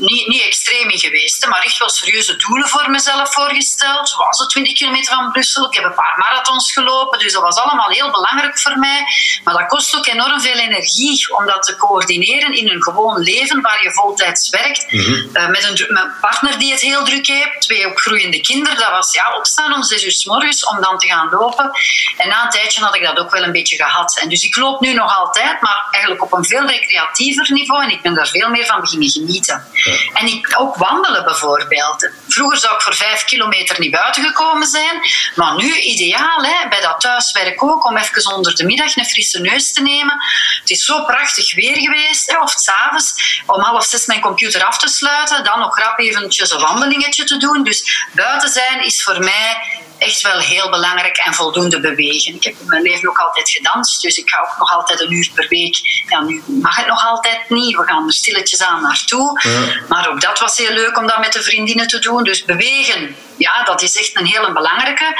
[0.00, 4.08] niet, niet extreem in geweest, maar echt wel serieuze doelen voor mezelf voorgesteld.
[4.08, 5.66] Zoals de 20 kilometer van Brussel.
[5.66, 9.04] Ik heb een paar marathons gelopen, dus dat was allemaal heel belangrijk voor mij.
[9.44, 13.60] Maar dat kost ook enorm veel energie om dat te coördineren in een gewoon leven
[13.60, 14.92] waar je voltijds werkt.
[14.92, 15.36] Mhm.
[15.36, 18.78] Eh, met, een, partner die het heel druk heeft, twee opgroeiende kinderen.
[18.78, 21.70] Dat was ja, opstaan om zes uur s morgens om dan te gaan lopen.
[22.16, 24.18] En na een tijdje had ik dat ook wel een beetje gehad.
[24.18, 27.82] En dus ik loop nu nog altijd, maar eigenlijk op een veel recreatiever niveau.
[27.82, 29.64] En ik ben daar veel meer van beginnen genieten.
[30.14, 32.10] En ik, ook wandelen bijvoorbeeld.
[32.28, 35.00] Vroeger zou ik voor vijf kilometer niet buiten gekomen zijn.
[35.34, 39.40] Maar nu ideaal, hè, bij dat thuiswerk ook, om even onder de middag een frisse
[39.40, 40.22] neus te nemen.
[40.60, 42.30] Het is zo prachtig weer geweest.
[42.30, 45.44] Hè, of s'avonds om half zes mijn computer af te sluiten.
[45.44, 47.62] Dan nog rap eventjes een wandelingetje te doen.
[47.62, 52.34] Dus buiten zijn is voor mij echt wel heel belangrijk en voldoende bewegen.
[52.34, 55.12] Ik heb in mijn leven ook altijd gedanst, dus ik ga ook nog altijd een
[55.12, 56.04] uur per week.
[56.06, 59.40] Ja, nu mag het nog altijd niet, we gaan er stilletjes aan naartoe.
[59.88, 62.24] Maar ook dat was heel leuk om dat met de vriendinnen te doen.
[62.24, 65.18] Dus bewegen, ja, dat is echt een hele belangrijke.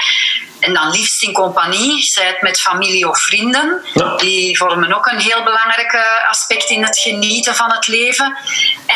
[0.61, 3.83] En dan liefst in compagnie, zij het met familie of vrienden.
[4.17, 8.37] Die vormen ook een heel belangrijk aspect in het genieten van het leven.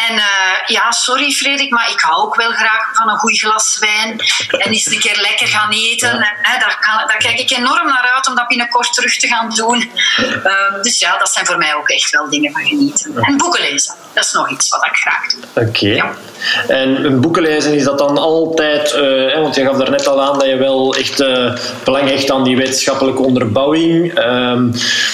[0.09, 3.79] En uh, ja, sorry Frederik, maar ik hou ook wel graag van een goed glas
[3.81, 4.21] wijn.
[4.49, 6.11] En eens een keer lekker gaan eten.
[6.11, 9.51] En, daar, kan, daar, kijk ik enorm naar uit om dat binnenkort terug te gaan
[9.51, 9.91] doen.
[10.19, 13.17] Uh, dus ja, dat zijn voor mij ook echt wel dingen van genieten.
[13.21, 15.67] En boeken lezen, dat is nog iets wat ik graag doe.
[15.69, 15.87] Oké.
[15.87, 16.15] Ja.
[16.69, 18.95] En boeken lezen, is dat dan altijd...
[18.95, 21.17] Uh, want je gaf daar net al aan dat je wel echt
[21.85, 24.19] belang hecht aan die wetenschappelijke onderbouwing.
[24.19, 24.73] Um,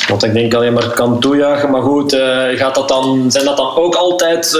[0.09, 1.71] want ik denk alleen maar kan toejuichen.
[1.71, 2.13] Maar goed,
[2.55, 4.59] gaat dat dan, zijn dat dan ook altijd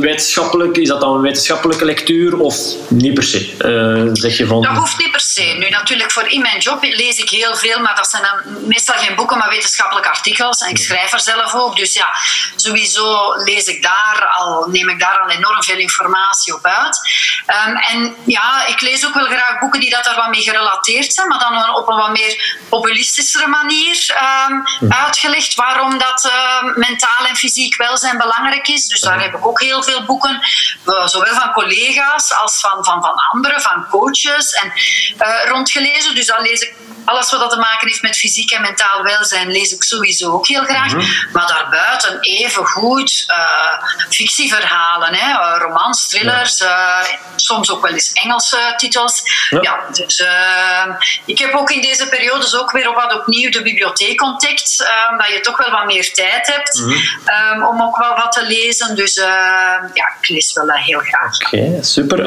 [0.00, 0.76] wetenschappelijk?
[0.76, 2.56] Is dat dan een wetenschappelijke lectuur of
[2.88, 3.56] niet per se?
[3.58, 4.62] Uh, zeg je van...
[4.62, 5.42] Dat hoeft niet per se.
[5.42, 8.94] Nu natuurlijk, voor in mijn job lees ik heel veel, maar dat zijn dan meestal
[8.94, 10.60] geen boeken, maar wetenschappelijke artikels.
[10.60, 11.76] En ik schrijf er zelf ook.
[11.76, 12.08] Dus ja,
[12.56, 16.98] sowieso lees ik daar al, neem ik daar al enorm veel informatie op uit.
[17.66, 21.12] Um, en ja, ik lees ook wel graag boeken die dat daar wat mee gerelateerd
[21.12, 24.16] zijn, maar dan op een wat meer populistischere manier
[24.48, 28.86] um, uitgelegd waarom dat uh, mentaal en fysiek welzijn belangrijk is.
[28.86, 30.40] Dus daar heb ik ook heel veel boeken,
[31.04, 34.72] zowel van collega's als van, van, van anderen, van coaches en
[35.48, 36.14] rondgelezen.
[36.14, 36.74] Dus dan lees ik
[37.08, 40.46] alles wat dat te maken heeft met fysiek en mentaal welzijn lees ik sowieso ook
[40.46, 40.94] heel graag.
[40.94, 41.06] Mhm.
[41.32, 47.00] Maar daarbuiten even goed uh, fictieverhalen, hè, eh, romans, thrillers, uh,
[47.36, 49.22] soms ook wel eens Engelse titels.
[49.60, 49.78] Ja.
[49.90, 50.24] dus
[51.24, 55.40] ik heb ook in deze periodes ook weer wat opnieuw de bibliotheek ontdekt, omdat je
[55.40, 56.96] toch wel wat meer tijd hebt mm
[57.52, 58.96] um, om ook wel wat te lezen.
[58.96, 59.20] Dus
[59.94, 61.46] ja, ik lees wel heel graag.
[61.46, 62.18] Oké, super.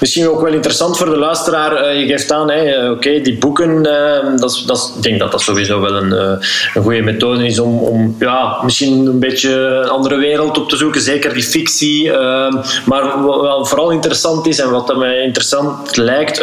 [0.00, 1.96] misschien ook wel interessant voor de luisteraar.
[1.96, 2.50] je geeft aan,
[2.90, 3.82] oké, die boeken
[4.36, 6.12] dat, dat, ik denk dat dat sowieso wel een,
[6.74, 10.76] een goede methode is om, om ja, misschien een beetje een andere wereld op te
[10.76, 11.00] zoeken.
[11.00, 12.12] Zeker die fictie.
[12.84, 16.36] Maar wat vooral interessant is en wat mij interessant lijkt,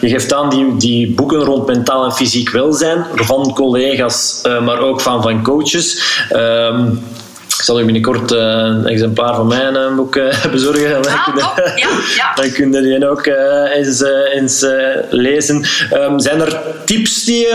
[0.00, 5.00] je geeft aan die, die boeken rond mentaal en fysiek welzijn van collega's, maar ook
[5.00, 6.24] van, van coaches.
[6.28, 6.94] Ehm,
[7.66, 11.02] zal u binnenkort uh, een exemplaar van mijn uh, boek uh, bezorgen.
[11.02, 12.34] Dan, ah, kun je, ja, ja.
[12.42, 13.26] dan kun je die ook
[13.74, 14.66] eens, eens
[15.10, 15.64] lezen.
[15.92, 17.46] Um, zijn er tips die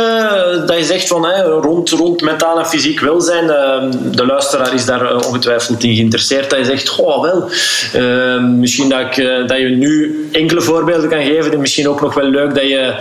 [0.65, 3.50] dat je zegt van rond, rond mentaal en fysiek welzijn?
[3.50, 6.50] Ehm, de luisteraar is daar ongetwijfeld in geïnteresseerd.
[6.50, 7.50] Dat je zegt, oh wel,
[7.93, 11.52] ehm, misschien dat, ik, dat je nu enkele voorbeelden kan geven.
[11.52, 12.93] En misschien ook nog wel leuk dat, je,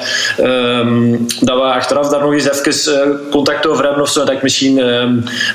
[1.41, 4.25] dat we achteraf daar nog eens even contact over hebben of zo.
[4.25, 4.81] Dat ik misschien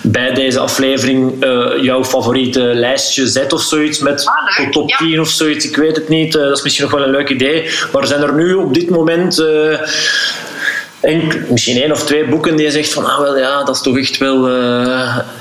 [0.02, 5.30] bij deze aflevering uh, jouw favoriete lijstje zet of zoiets met ah, top 10 of
[5.30, 5.66] zoiets.
[5.66, 6.36] Ik weet het niet.
[6.36, 7.70] Uh, dat is misschien nog wel een leuk idee.
[7.92, 9.44] Maar zijn er nu op dit moment
[11.50, 13.98] misschien één of twee boeken die je zegt van ah wel ja, dat is toch
[13.98, 14.50] echt wel,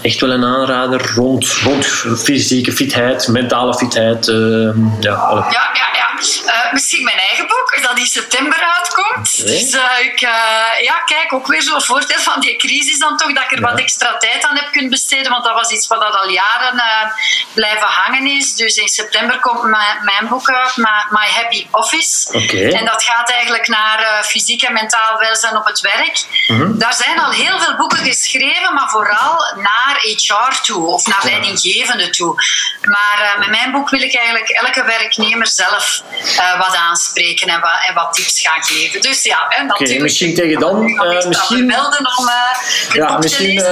[0.03, 1.87] echt wel een aanrader rond, rond
[2.19, 4.27] fysieke fitheid, mentale fitheid.
[4.27, 6.03] ja, ja, ja, ja.
[6.47, 9.47] Uh, misschien mijn eigen boek, dat in september uitkomt.
[9.47, 10.21] Dus ik
[10.81, 13.79] ja, kijk ook weer zo'n voordeel van die crisis dan toch, dat ik er wat
[13.79, 16.83] extra tijd aan heb kunnen besteden, want dat was iets wat dat al jaren
[17.53, 18.55] blijven hangen is.
[18.55, 20.77] Dus in september komt mijn, boek uit,
[21.11, 22.29] My, Happy Office.
[22.33, 22.71] Okay.
[22.71, 26.25] En dat gaat eigenlijk naar fysiek en mentaal welzijn op het werk.
[26.47, 31.21] Mm Daar zijn al heel veel boeken geschreven, maar vooral naar HR toe, of naar
[31.23, 32.35] leidinggevenden toe.
[32.81, 37.85] Maar met mijn boek wil ik eigenlijk elke werknemer zelf uh, wat aanspreken en wat,
[37.89, 39.01] en wat tips gaan geven.
[39.01, 39.91] Dus ja, en natuurlijk.
[39.91, 40.89] Okay, misschien tegen dan.
[40.89, 42.31] Uh, misschien melden om.
[42.93, 43.63] Ja, misschien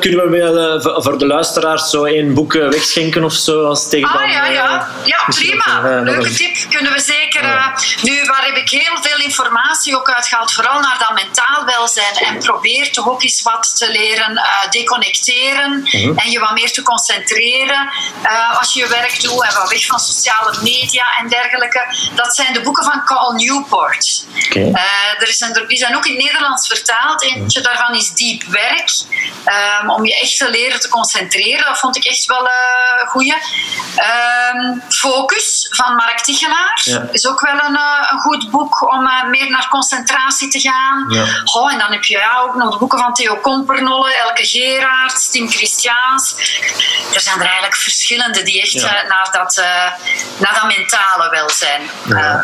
[0.00, 3.64] kunnen we wel voor de luisteraars zo één boek wegschenken of zo.
[3.66, 4.88] Als tegen ah, dan, ja, ja.
[5.04, 6.00] ja prima.
[6.02, 7.42] Leuke tip kunnen we zeker.
[8.02, 12.14] nu, waar heb ik heel veel informatie ook uitgehaald, vooral naar dat mentaal welzijn.
[12.14, 16.18] En probeer toch ook eens wat te leren deconnecteren mhm.
[16.18, 17.92] en je wat meer te concentreren
[18.58, 21.80] als je je werk doet en wat weg van sociale media en dergelijke
[22.14, 24.24] dat zijn de boeken van Carl Newport.
[24.46, 24.62] Okay.
[24.62, 27.22] Eh, er is een, die zijn ook in het Nederlands vertaald.
[27.22, 28.90] Eentje daarvan is Diep Werk.
[29.82, 31.64] Um, om je echt te leren te concentreren.
[31.64, 32.48] Dat vond ik echt wel
[33.00, 33.34] een goeie.
[34.54, 37.08] Um, Focus van Mark Tichelaar ja.
[37.12, 37.80] is ook wel een,
[38.10, 41.09] een goed boek om meer naar concentratie te gaan.
[41.10, 41.42] Ja.
[41.44, 45.30] Oh, en dan heb je ja, ook nog de boeken van Theo Kompernolle, Elke Gerards,
[45.30, 46.34] Tim Christiaans.
[47.14, 49.02] Er zijn er eigenlijk verschillende die echt ja.
[49.08, 49.64] naar, dat,
[50.38, 51.90] naar dat mentale welzijn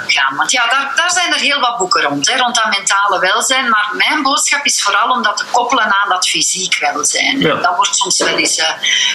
[0.06, 0.36] gaan.
[0.36, 3.68] Want ja, daar, daar zijn er heel wat boeken rond, hè, rond dat mentale welzijn.
[3.68, 7.40] Maar mijn boodschap is vooral om dat te koppelen aan dat fysiek welzijn.
[7.40, 8.70] Dat wordt soms wel eens uh,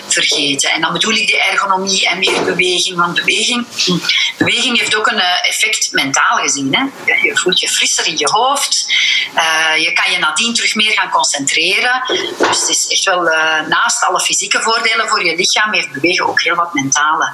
[0.07, 0.71] vergeten.
[0.71, 2.97] En dan bedoel ik de ergonomie en meer beweging.
[2.97, 3.67] Want beweging,
[4.37, 6.75] beweging heeft ook een effect mentaal gezien.
[6.75, 7.13] Hè.
[7.21, 8.85] Je voelt je frisser in je hoofd.
[9.41, 12.04] Uh, je kan je nadien terug meer gaan concentreren.
[12.38, 13.23] Dus het is echt wel
[13.69, 17.30] naast alle fysieke voordelen voor je lichaam, heeft bewegen ook heel wat mentale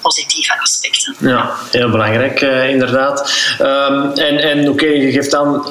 [0.00, 1.16] positieve aspecten.
[1.18, 3.32] Ja, heel belangrijk inderdaad.
[3.60, 5.64] Um, en en oké, je geeft aan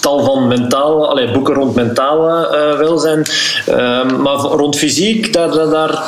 [0.00, 3.26] tal van mentaal, allee, boeken rond mentaal uh, welzijn,
[3.68, 6.02] um, maar rond fysiek, daar, daar,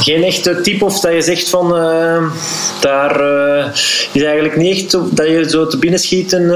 [0.00, 2.22] geen echte tip of dat je zegt van uh,
[2.80, 3.20] daar
[4.12, 6.50] is eigenlijk niet dat je zo te binnen schieten.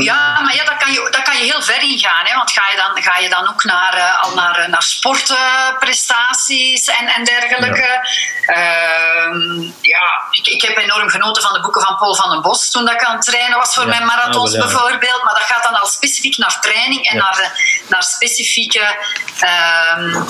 [0.00, 1.08] Ja, maar ja, dat kan je,
[1.38, 2.26] je heel ver in gaan.
[2.26, 2.34] Hè?
[2.34, 7.06] Want ga je dan, ga je dan ook naar, uh, al naar, naar sportprestaties en,
[7.06, 7.80] en dergelijke.
[7.80, 8.00] Ja,
[8.48, 12.70] uh, ja ik, ik heb enorm genoten van de boeken van Paul van den Bos
[12.70, 13.88] toen dat ik aan het trainen was voor ja.
[13.88, 15.22] mijn marathons ja, bijvoorbeeld.
[15.24, 17.52] Maar dat gaat dan al specifiek naar training en naar,
[17.88, 18.96] naar specifieke,
[19.42, 20.24] uh,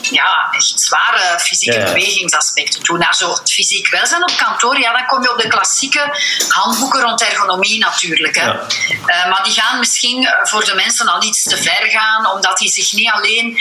[0.00, 2.98] ja, echt zware fysieke bewegingsaspecten toe.
[2.98, 7.00] Naar zo het fysiek welzijn op kantoor, ja, dan kom je op de klassieke handboeken
[7.00, 8.36] rond ergonomie natuurlijk.
[8.36, 8.52] Hè.
[8.52, 8.60] Uh,
[9.30, 12.92] maar die gaan misschien voor de mensen al iets te ver gaan, omdat die zich
[12.92, 13.58] niet alleen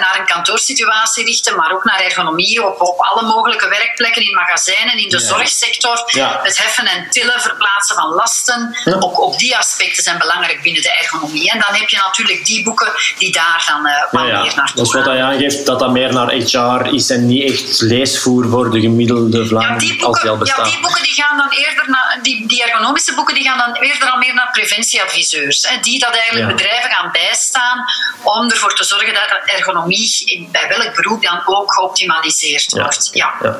[0.00, 4.98] naar een kantoorsituatie richten, maar ook naar ergonomie op, op alle mogelijke werkplekken, in magazijnen,
[4.98, 6.02] in de zorgsector.
[6.42, 8.76] Het heffen en tillen, verplaatsen van lasten.
[9.00, 11.50] Ook, ook die aspecten zijn belangrijk binnen de ergonomie.
[11.50, 14.70] En dan heb je natuurlijk die boeken die daar dan uh, wat meer naartoe gaan.
[14.74, 18.48] Dat is wat hij aangeeft, dat dat meer naar HR is en niet echt leesvoer
[18.48, 20.66] voor de gemiddelde Vlaming, ja, als die al bestaat.
[20.66, 23.74] Ja, die boeken die gaan dan eerder naar, die, die ergonomische boeken die gaan dan
[23.74, 25.66] eerder al meer naar preventieadviseurs.
[25.68, 27.84] Hè, die dat eigenlijk bedrijven gaan bijstaan
[28.22, 33.10] om ervoor te zorgen dat ergonomie bij welk beroep dan ook geoptimaliseerd wordt.
[33.12, 33.58] Ja.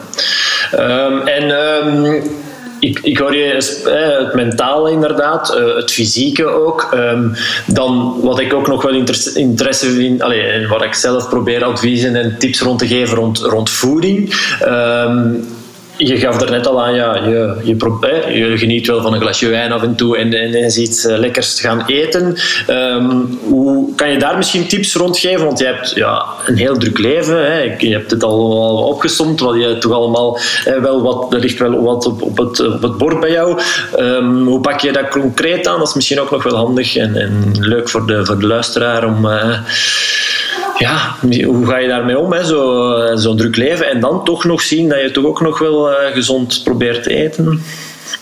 [0.72, 2.22] Um, en um,
[2.80, 6.90] ik, ik hoor je eh, het mentale inderdaad, uh, het fysieke ook.
[6.94, 7.34] Um,
[7.66, 8.94] dan wat ik ook nog wel
[9.34, 13.70] interesse vind, allee, wat ik zelf probeer adviezen en tips rond te geven rond, rond
[13.70, 14.34] voeding.
[14.62, 15.57] Um,
[15.98, 19.48] je gaf er net al aan, ja, je, je, je, geniet wel van een glasje
[19.48, 22.36] wijn af en toe en, en eens iets eh, lekkers te gaan eten.
[22.66, 23.10] Ehm,
[23.42, 25.44] hoe kan je daar misschien tips rond geven?
[25.44, 27.52] Want je hebt ja, een heel druk leven.
[27.52, 27.76] Hè.
[27.78, 31.58] Je hebt het al, al opgestomd, wat je toch allemaal eh, wel wat, er ligt
[31.58, 33.60] wel wat op, op, het, op het bord bij jou.
[33.98, 35.78] Um, hoe pak je dat concreet aan?
[35.78, 39.04] Dat is misschien ook nog wel handig en, en leuk voor de, voor de luisteraar
[39.04, 39.24] om.
[39.24, 39.58] Uh,
[40.78, 43.88] ja, hoe ga je daarmee om, zo'n zo druk leven?
[43.88, 47.14] En dan toch nog zien dat je toch ook nog wel uh, gezond probeert te
[47.14, 47.64] eten?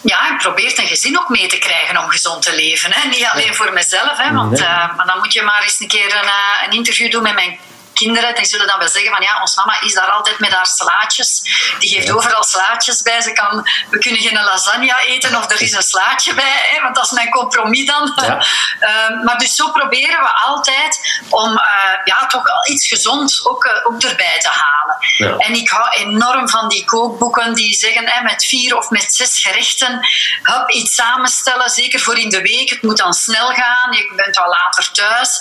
[0.01, 2.91] Ja, ik probeer een gezin ook mee te krijgen om gezond te leven.
[2.93, 3.09] Hè.
[3.09, 6.05] Niet alleen voor mezelf, hè, want uh, maar dan moet je maar eens een keer
[6.05, 7.59] een, uh, een interview doen met mijn
[7.97, 10.67] kinderen die zullen dan wel zeggen van ja, ons mama is daar altijd met haar
[10.67, 11.43] slaatjes.
[11.79, 13.21] Die geeft overal slaatjes bij.
[13.21, 16.95] Ze kan, we kunnen geen lasagne eten of er is een slaatje bij, hè, want
[16.95, 18.13] dat is mijn compromis dan.
[18.17, 18.45] Ja.
[18.81, 21.59] uh, maar dus zo proberen we altijd om uh,
[22.05, 24.97] ja, toch al iets gezond ook, uh, ook erbij te halen.
[25.17, 25.37] Ja.
[25.47, 29.41] En ik hou enorm van die kookboeken die zeggen hè, met vier of met zes
[29.41, 30.07] gerechten,
[30.43, 32.71] hup, iets samenstellen, zeker voor in de week.
[32.71, 35.41] Het moet dan snel gaan, je bent wel later thuis.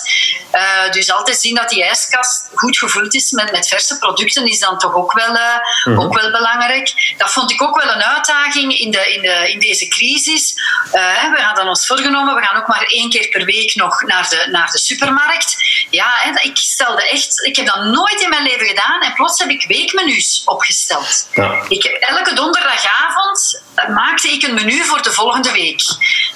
[0.52, 4.58] Uh, dus altijd zien dat die ijskast goed gevuld is met, met verse producten, is
[4.58, 7.14] dan toch ook wel, uh, ook wel belangrijk.
[7.16, 10.54] Dat vond ik ook wel een uitdaging in, de, in, de, in deze crisis.
[10.92, 14.28] Uh, we hadden ons voorgenomen, we gaan ook maar één keer per week nog naar
[14.28, 15.56] de, naar de supermarkt.
[15.90, 19.38] Ja, hè, ik stelde echt, ik heb dat nooit in mijn leven gedaan en plots
[19.38, 21.28] heb ik weekmenu's opgesteld.
[21.32, 21.62] Ja.
[21.68, 25.82] Ik, elke donderdagavond maakte ik een menu voor de volgende week.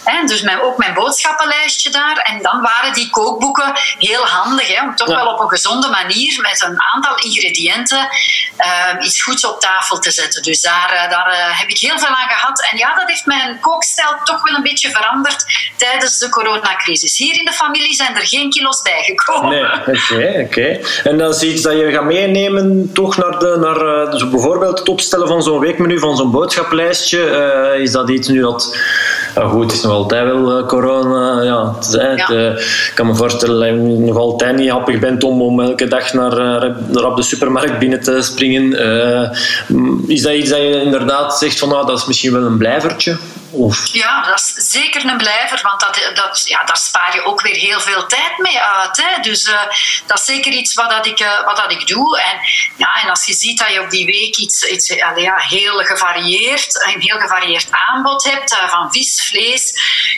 [0.04, 2.16] Hè, dus mijn, ook mijn boodschappenlijstje daar.
[2.16, 5.14] En dan waren die kookboeken heel handig, hè, om toch ja.
[5.14, 8.08] wel op een gezonde manier manier met een aantal ingrediënten
[8.58, 10.42] uh, iets goeds op tafel te zetten.
[10.42, 12.68] Dus daar, uh, daar uh, heb ik heel veel aan gehad.
[12.70, 15.44] En ja, dat heeft mijn kookstijl toch wel een beetje veranderd
[15.76, 17.18] tijdens de coronacrisis.
[17.18, 19.50] Hier in de familie zijn er geen kilo's bijgekomen.
[19.50, 20.44] Nee, oké, okay, oké.
[20.44, 20.80] Okay.
[21.04, 24.88] En dat is iets dat je gaat meenemen toch naar, de, naar dus bijvoorbeeld het
[24.88, 27.18] opstellen van zo'n weekmenu, van zo'n boodschaplijstje.
[27.80, 28.78] is dat iets nu dat
[29.34, 31.42] ja, goed, het is nog altijd wel corona.
[31.42, 32.34] Ja, het, ja.
[32.34, 35.88] Het, ik kan me voorstellen dat je nog altijd niet happig bent om, om elke
[35.90, 38.64] dag naar, uh, naar op de supermarkt binnen te springen.
[38.72, 39.31] Uh,
[40.07, 43.18] is dat iets dat je inderdaad zegt van nou, dat is misschien wel een blijvertje?
[43.53, 43.87] Of?
[43.92, 47.57] Ja, dat is zeker een blijver, want dat, dat, ja, daar spaar je ook weer
[47.57, 48.96] heel veel tijd mee uit.
[48.96, 49.22] Hè.
[49.22, 49.61] Dus uh,
[50.07, 52.20] dat is zeker iets wat, dat ik, uh, wat dat ik doe.
[52.20, 52.38] En,
[52.76, 56.92] ja, en als je ziet dat je op die week iets, iets ja, heel gevarieerd,
[56.94, 59.72] een heel gevarieerd aanbod hebt uh, van vis, vlees.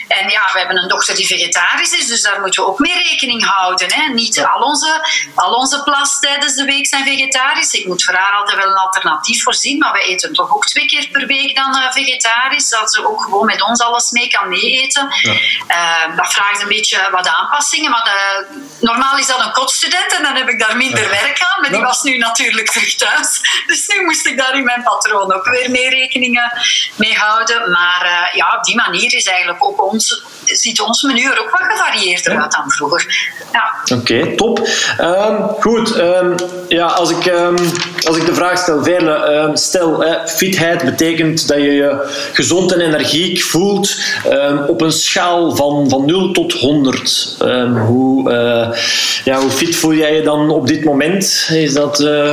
[0.07, 3.03] En ja, we hebben een dochter die vegetarisch is, dus daar moeten we ook mee
[3.03, 3.93] rekening houden.
[3.93, 4.13] Hè.
[4.13, 7.73] Niet al, onze, al onze plas tijdens de week zijn vegetarisch.
[7.73, 10.85] Ik moet voor haar altijd wel een alternatief voorzien, maar we eten toch ook twee
[10.85, 12.69] keer per week dan vegetarisch.
[12.69, 15.07] Dat ze ook gewoon met ons alles mee kan meeeten.
[15.21, 15.31] Ja.
[15.31, 17.91] Uh, dat vraagt een beetje wat aanpassingen.
[17.91, 18.45] Maar de,
[18.79, 21.09] normaal is dat een kotstudent en dan heb ik daar minder ja.
[21.09, 21.61] werk aan.
[21.61, 23.41] Maar die was nu natuurlijk terug thuis.
[23.65, 26.51] Dus nu moest ik daar in mijn patroon ook weer mee rekeningen
[26.95, 27.71] mee houden.
[27.71, 31.49] Maar uh, ja, op die manier is eigenlijk ook ons, ziet ons menu er ook
[31.49, 33.31] wat gevarieerder uit dan vroeger.
[33.51, 33.73] Ja.
[33.83, 34.67] Oké, okay, top.
[34.99, 36.35] Um, goed, um,
[36.67, 37.55] ja, als, ik, um,
[38.07, 42.81] als ik de vraag stel, Verle, stel, uh, fitheid betekent dat je je gezond en
[42.81, 43.97] energiek voelt
[44.67, 47.37] op een schaal van, van 0 tot 100.
[47.41, 48.77] Um, hoe, uh,
[49.23, 51.49] ja, hoe fit voel jij je dan op dit moment?
[51.51, 52.31] Is dat, uh,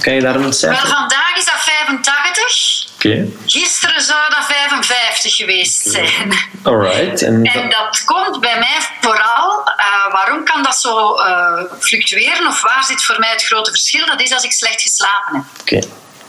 [0.00, 0.82] kan je daar een cijfer?
[0.82, 2.88] Wel, vandaag is dat 85.
[2.94, 3.32] Okay.
[3.46, 6.32] Gisteren zou dat 55 geweest zijn.
[6.62, 7.22] Alright.
[7.22, 9.62] En, en dat komt bij mij vooral.
[10.10, 12.46] Waarom kan dat zo uh, fluctueren?
[12.46, 14.06] Of waar zit voor mij het grote verschil?
[14.06, 15.44] Dat is als ik slecht geslapen heb.
[15.60, 15.80] Oké.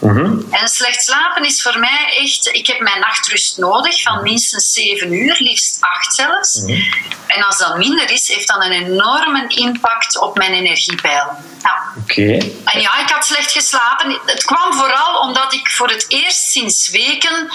[0.01, 0.47] Mm -hmm.
[0.51, 2.49] En slecht slapen is voor mij echt...
[2.51, 6.59] Ik heb mijn nachtrust nodig van minstens 7 uur, liefst 8 zelfs.
[6.59, 7.19] Mm -hmm.
[7.27, 11.37] En als dat minder is, heeft dat een enorme impact op mijn energiepeil.
[11.61, 11.81] Ja.
[12.01, 12.37] Oké.
[12.63, 14.19] En ja, ik had slecht geslapen.
[14.25, 17.47] Het kwam vooral omdat ik voor het eerst sinds weken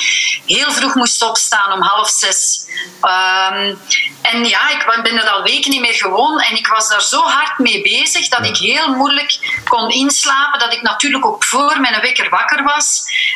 [0.47, 2.67] heel vroeg moest opstaan om half zes.
[3.01, 3.75] Ehm,
[4.23, 7.23] en ja, ik ben er al weken niet meer gewoon en ik was daar zo
[7.23, 10.59] hard mee bezig dat ik heel moeilijk kon inslapen.
[10.59, 12.87] Dat ik natuurlijk ook voor mijn wekker wakker was.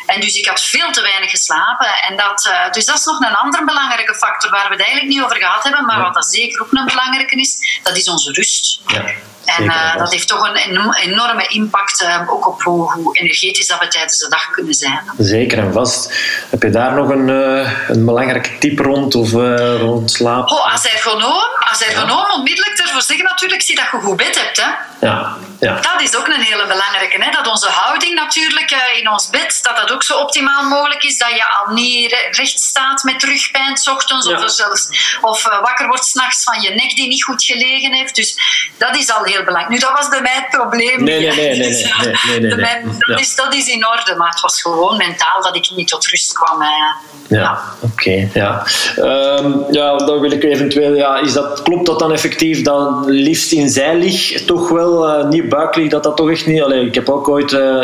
[0.05, 1.91] En dus ik had veel te weinig geslapen.
[2.07, 5.13] En dat, uh, dus dat is nog een andere belangrijke factor waar we het eigenlijk
[5.13, 8.31] niet over gehad hebben, maar wat dat zeker ook een belangrijke is, dat is onze
[8.31, 8.81] rust.
[8.85, 9.03] Ja.
[9.45, 13.79] En uh, dat heeft toch een enorme impact uh, ook op hoe, hoe, energetisch dat
[13.79, 14.99] we tijdens de dag kunnen zijn.
[15.17, 16.13] Zeker en vast.
[16.49, 19.31] Heb je daar nog een, uh, een belangrijke tip rond of
[19.79, 20.49] rond slaap?
[20.49, 22.33] Oh, als ergonoom, als ergonoom ja.
[22.33, 24.57] onmiddellijk ervoor zeggen natuurlijk, zie dat je goed bed hebt.
[24.57, 24.69] Hè?
[25.07, 25.37] Ja.
[25.59, 25.75] Ja.
[25.75, 27.23] Dat is ook een hele belangrijke.
[27.23, 27.31] Hè?
[27.31, 31.17] Dat onze houding natuurlijk in ons bed, dat dat ook zo optimaal mogelijk is.
[31.17, 34.43] Dat je al niet recht staat met rugpijn s ochtends ja.
[34.43, 34.89] of, zelfs,
[35.21, 38.15] of wakker wordt s'nachts van je nek die niet goed gelegen heeft.
[38.15, 38.37] Dus
[38.77, 39.69] dat is al heel belangrijk.
[39.69, 41.03] Nu, dat was bij mij het probleem.
[41.03, 41.57] Nee, nee, nee.
[41.57, 44.97] nee, nee, nee, nee, nee dat, is, dat is in orde, maar het was gewoon
[44.97, 46.63] mentaal dat ik niet tot rust kwam.
[46.63, 46.95] Ja,
[47.27, 47.61] ja.
[47.79, 48.29] oké.
[48.33, 48.65] ja.
[48.97, 50.93] Um, ja, dan wil ik eventueel...
[50.93, 55.49] Ja, is dat, klopt dat dan effectief dat liefst in zijlig toch wel, uh, niet
[55.49, 56.61] buiklig, dat dat toch echt niet...
[56.61, 57.83] Allee, ik heb ook ooit uh,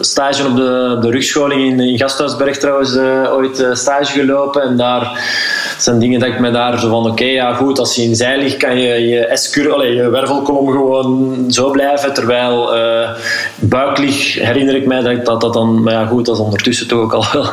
[0.00, 2.96] stage op de, de rugscholing in, in Gasthuisberg trouwens
[3.28, 5.22] ooit stage gelopen en daar
[5.78, 8.38] zijn dingen dat ik me daar zo van, oké, ja goed, als je in zij
[8.38, 12.70] ligt, kan je je, escur, je wervelkolom gewoon zo blijven, terwijl
[13.56, 17.12] buiklig herinner ik mij dat, dat dan, maar ja goed, dat is ondertussen toch ook
[17.12, 17.46] al wel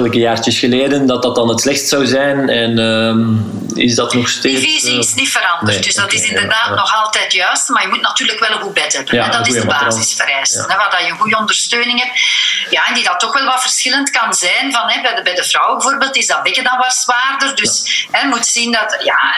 [0.00, 4.28] enkele jaartjes geleden, dat dat dan het slechtst zou zijn en uh, is dat nog
[4.28, 4.79] steeds...
[4.80, 7.82] Visie is niet veranderd, nee, dus dat okay, is inderdaad ja, nog altijd juist, maar
[7.82, 9.14] je moet natuurlijk wel een goed bed hebben.
[9.14, 10.76] Ja, dat is de basisvereiste, ja.
[10.76, 12.20] waar dat je een goede ondersteuning hebt.
[12.70, 15.34] Ja, en die dat toch wel wat verschillend kan zijn, van, hè, bij, de, bij
[15.34, 17.18] de vrouw bijvoorbeeld is dat bekken dan wat zwaar
[17.54, 19.34] dus je moet zien dat ja,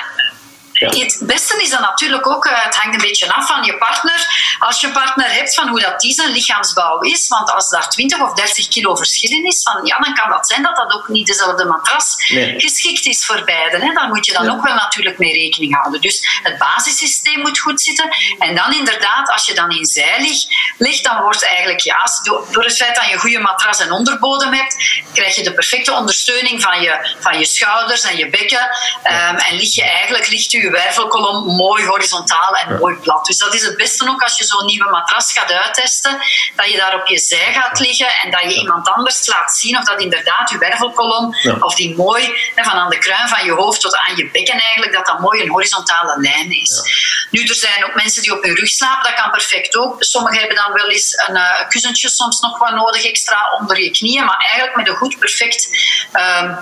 [0.90, 4.26] het beste is dan natuurlijk ook, eh, het hangt een beetje af van je partner.
[4.58, 7.28] Als je een partner hebt, van hoe dat die zijn lichaamsbouw is.
[7.28, 10.46] Want als daar 20 of 30 kilo verschil in is, van, ja, dan kan dat
[10.46, 12.14] zijn dat dat ook niet dezelfde matras
[12.56, 13.80] geschikt is voor beiden.
[13.80, 13.92] Hè.
[13.92, 16.00] Daar moet je dan ook wel natuurlijk mee rekening houden.
[16.00, 18.08] Dus het basissysteem moet goed zitten.
[18.38, 20.46] En dan inderdaad, als je dan in zij ligt,
[20.78, 22.06] ligt dan wordt eigenlijk, ja,
[22.50, 25.92] door het feit dat je een goede matras en onderbodem hebt, krijg je de perfecte
[25.92, 28.60] ondersteuning van je, van je schouders en je bekken.
[29.04, 33.26] Um, en lig je eigenlijk, ligt je wervelkolom mooi horizontaal en mooi plat.
[33.26, 36.18] Dus dat is het beste ook als je zo'n nieuwe matras gaat uittesten,
[36.56, 39.78] dat je daar op je zij gaat liggen en dat je iemand anders laat zien
[39.78, 43.80] of dat inderdaad je wervelkolom, of die mooi, van aan de kruin van je hoofd
[43.80, 46.82] tot aan je bekken eigenlijk, dat dat mooi een horizontale lijn is.
[47.30, 49.96] Nu, er zijn ook mensen die op hun rug slapen, dat kan perfect ook.
[49.98, 53.90] Sommigen hebben dan wel eens een uh, kussentje soms nog wat nodig extra onder je
[53.90, 55.68] knieën, maar eigenlijk met een goed perfect
[56.12, 56.58] uh,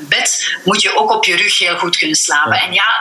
[0.00, 2.52] bed moet je ook op je rug heel goed kunnen slapen.
[2.52, 3.00] En ja,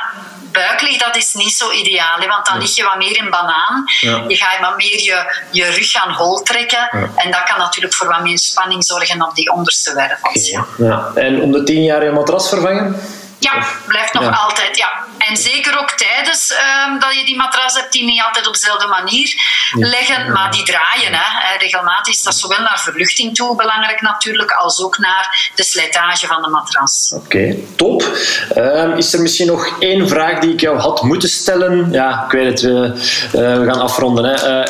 [0.51, 3.84] buiklig, dat is niet zo ideaal, hè, want dan lig je wat meer in banaan.
[4.28, 6.89] Je gaat wat meer je, je rug gaan hol trekken.
[7.15, 10.49] En dat kan natuurlijk voor wat meer spanning zorgen op die onderste wervels.
[10.78, 11.11] Ja.
[11.15, 13.01] En om de tien jaar je matras vervangen?
[13.39, 15.00] Ja, blijft nog altijd, ja.
[15.28, 16.53] En zeker ook tijdens
[16.88, 19.34] um, dat je die matras hebt, die niet altijd op dezelfde manier
[19.74, 21.13] leggen, maar die draaien.
[21.13, 21.57] Hè.
[21.57, 26.41] Regelmatig is dat zowel naar verluchting toe belangrijk natuurlijk, als ook naar de slijtage van
[26.41, 27.11] de matras.
[27.15, 28.17] Oké, okay, top.
[28.57, 31.91] Um, is er misschien nog één vraag die ik jou had moeten stellen?
[31.91, 32.88] Ja, ik weet het, we,
[33.26, 34.26] uh, we gaan afronden.
[34.26, 34.63] Hè.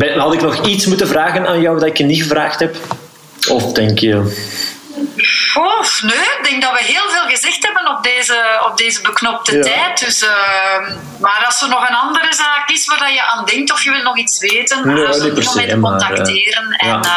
[0.00, 2.76] Uh, had ik nog iets moeten vragen aan jou dat ik je niet gevraagd heb?
[3.50, 4.42] Of denk je...
[5.54, 8.36] Oh, nee, ik denk dat we heel veel gezegd hebben op deze,
[8.70, 10.04] op deze beknopte tijd.
[10.04, 10.30] Dus, uh,
[11.20, 14.02] maar als er nog een andere zaak is waar je aan denkt of je wil
[14.02, 16.70] nog iets weten, nee, dan zullen we contacteren.
[16.70, 17.12] Maar, uh, en uh,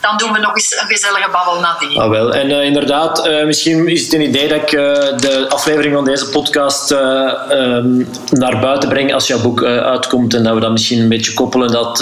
[0.00, 1.98] dan doen we nog eens een gezellige babbel nadien.
[1.98, 2.34] Ah, wel.
[2.34, 4.70] En inderdaad, misschien is het een idee dat ik
[5.20, 10.34] de aflevering van deze podcast um, naar buiten breng als jouw boek uitkomt.
[10.34, 11.70] En dat we dat misschien een beetje koppelen.
[11.70, 11.98] Dat,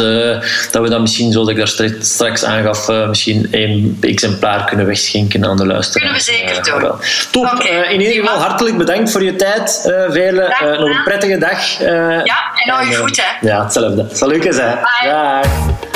[0.70, 5.56] dat we dat misschien, zoals ik daar straks aangaf, misschien één exemplaar kunnen wegschenken aan
[5.56, 6.08] de luisteraar.
[6.08, 6.90] Kunnen we zeker doen.
[7.30, 7.52] Top.
[7.54, 7.80] Okay.
[7.80, 10.56] Uh, in ieder geval hartelijk bedankt voor je tijd, uh, Vele.
[10.60, 11.78] Nog een prettige dag.
[11.78, 13.46] ja, en hou je goed, hè.
[13.48, 14.06] Ja, hetzelfde.
[14.12, 14.74] Salut, hè.
[15.04, 15.93] Dag.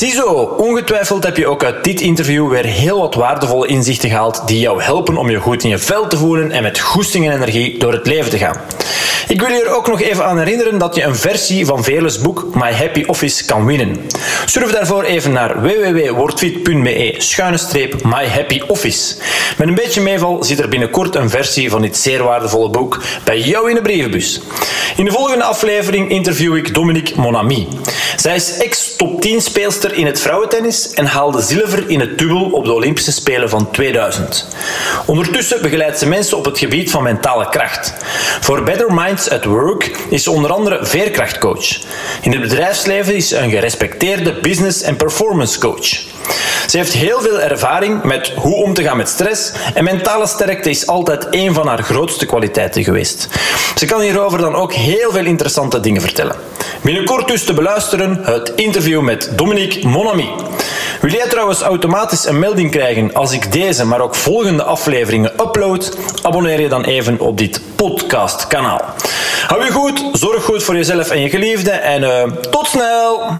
[0.00, 4.58] Ziezo, ongetwijfeld heb je ook uit dit interview weer heel wat waardevolle inzichten gehaald die
[4.58, 7.78] jou helpen om je goed in je vel te voelen en met goesting en energie
[7.78, 8.56] door het leven te gaan.
[9.28, 12.18] Ik wil je er ook nog even aan herinneren dat je een versie van Veles
[12.18, 13.96] boek My Happy Office kan winnen.
[14.46, 19.14] Surf daarvoor even naar www.wordfit.be schuine streep My Happy Office.
[19.58, 23.38] Met een beetje meeval zit er binnenkort een versie van dit zeer waardevolle boek bij
[23.38, 24.40] jou in de brievenbus.
[24.96, 27.68] In de volgende aflevering interview ik Dominique Monami.
[28.16, 32.64] Zij is ex-top 10 speelster in het vrouwentennis en haalde zilver in het dubbel op
[32.64, 34.48] de Olympische Spelen van 2000.
[35.06, 37.94] Ondertussen begeleidt ze mensen op het gebied van mentale kracht.
[38.40, 41.78] Voor Better Minds at Work is ze onder andere veerkrachtcoach.
[42.22, 46.08] In het bedrijfsleven is ze een gerespecteerde business- en performance coach.
[46.66, 50.70] Ze heeft heel veel ervaring met hoe om te gaan met stress en mentale sterkte
[50.70, 53.28] is altijd een van haar grootste kwaliteiten geweest.
[53.74, 56.36] Ze kan hierover dan ook heel veel interessante dingen vertellen.
[56.82, 60.28] Binnenkort dus te beluisteren het interview met Dominique Monami.
[61.00, 65.96] Wil jij trouwens automatisch een melding krijgen als ik deze, maar ook volgende afleveringen upload?
[66.22, 68.84] Abonneer je dan even op dit podcastkanaal.
[69.46, 73.38] Hou je goed, zorg goed voor jezelf en je geliefde en uh, tot snel!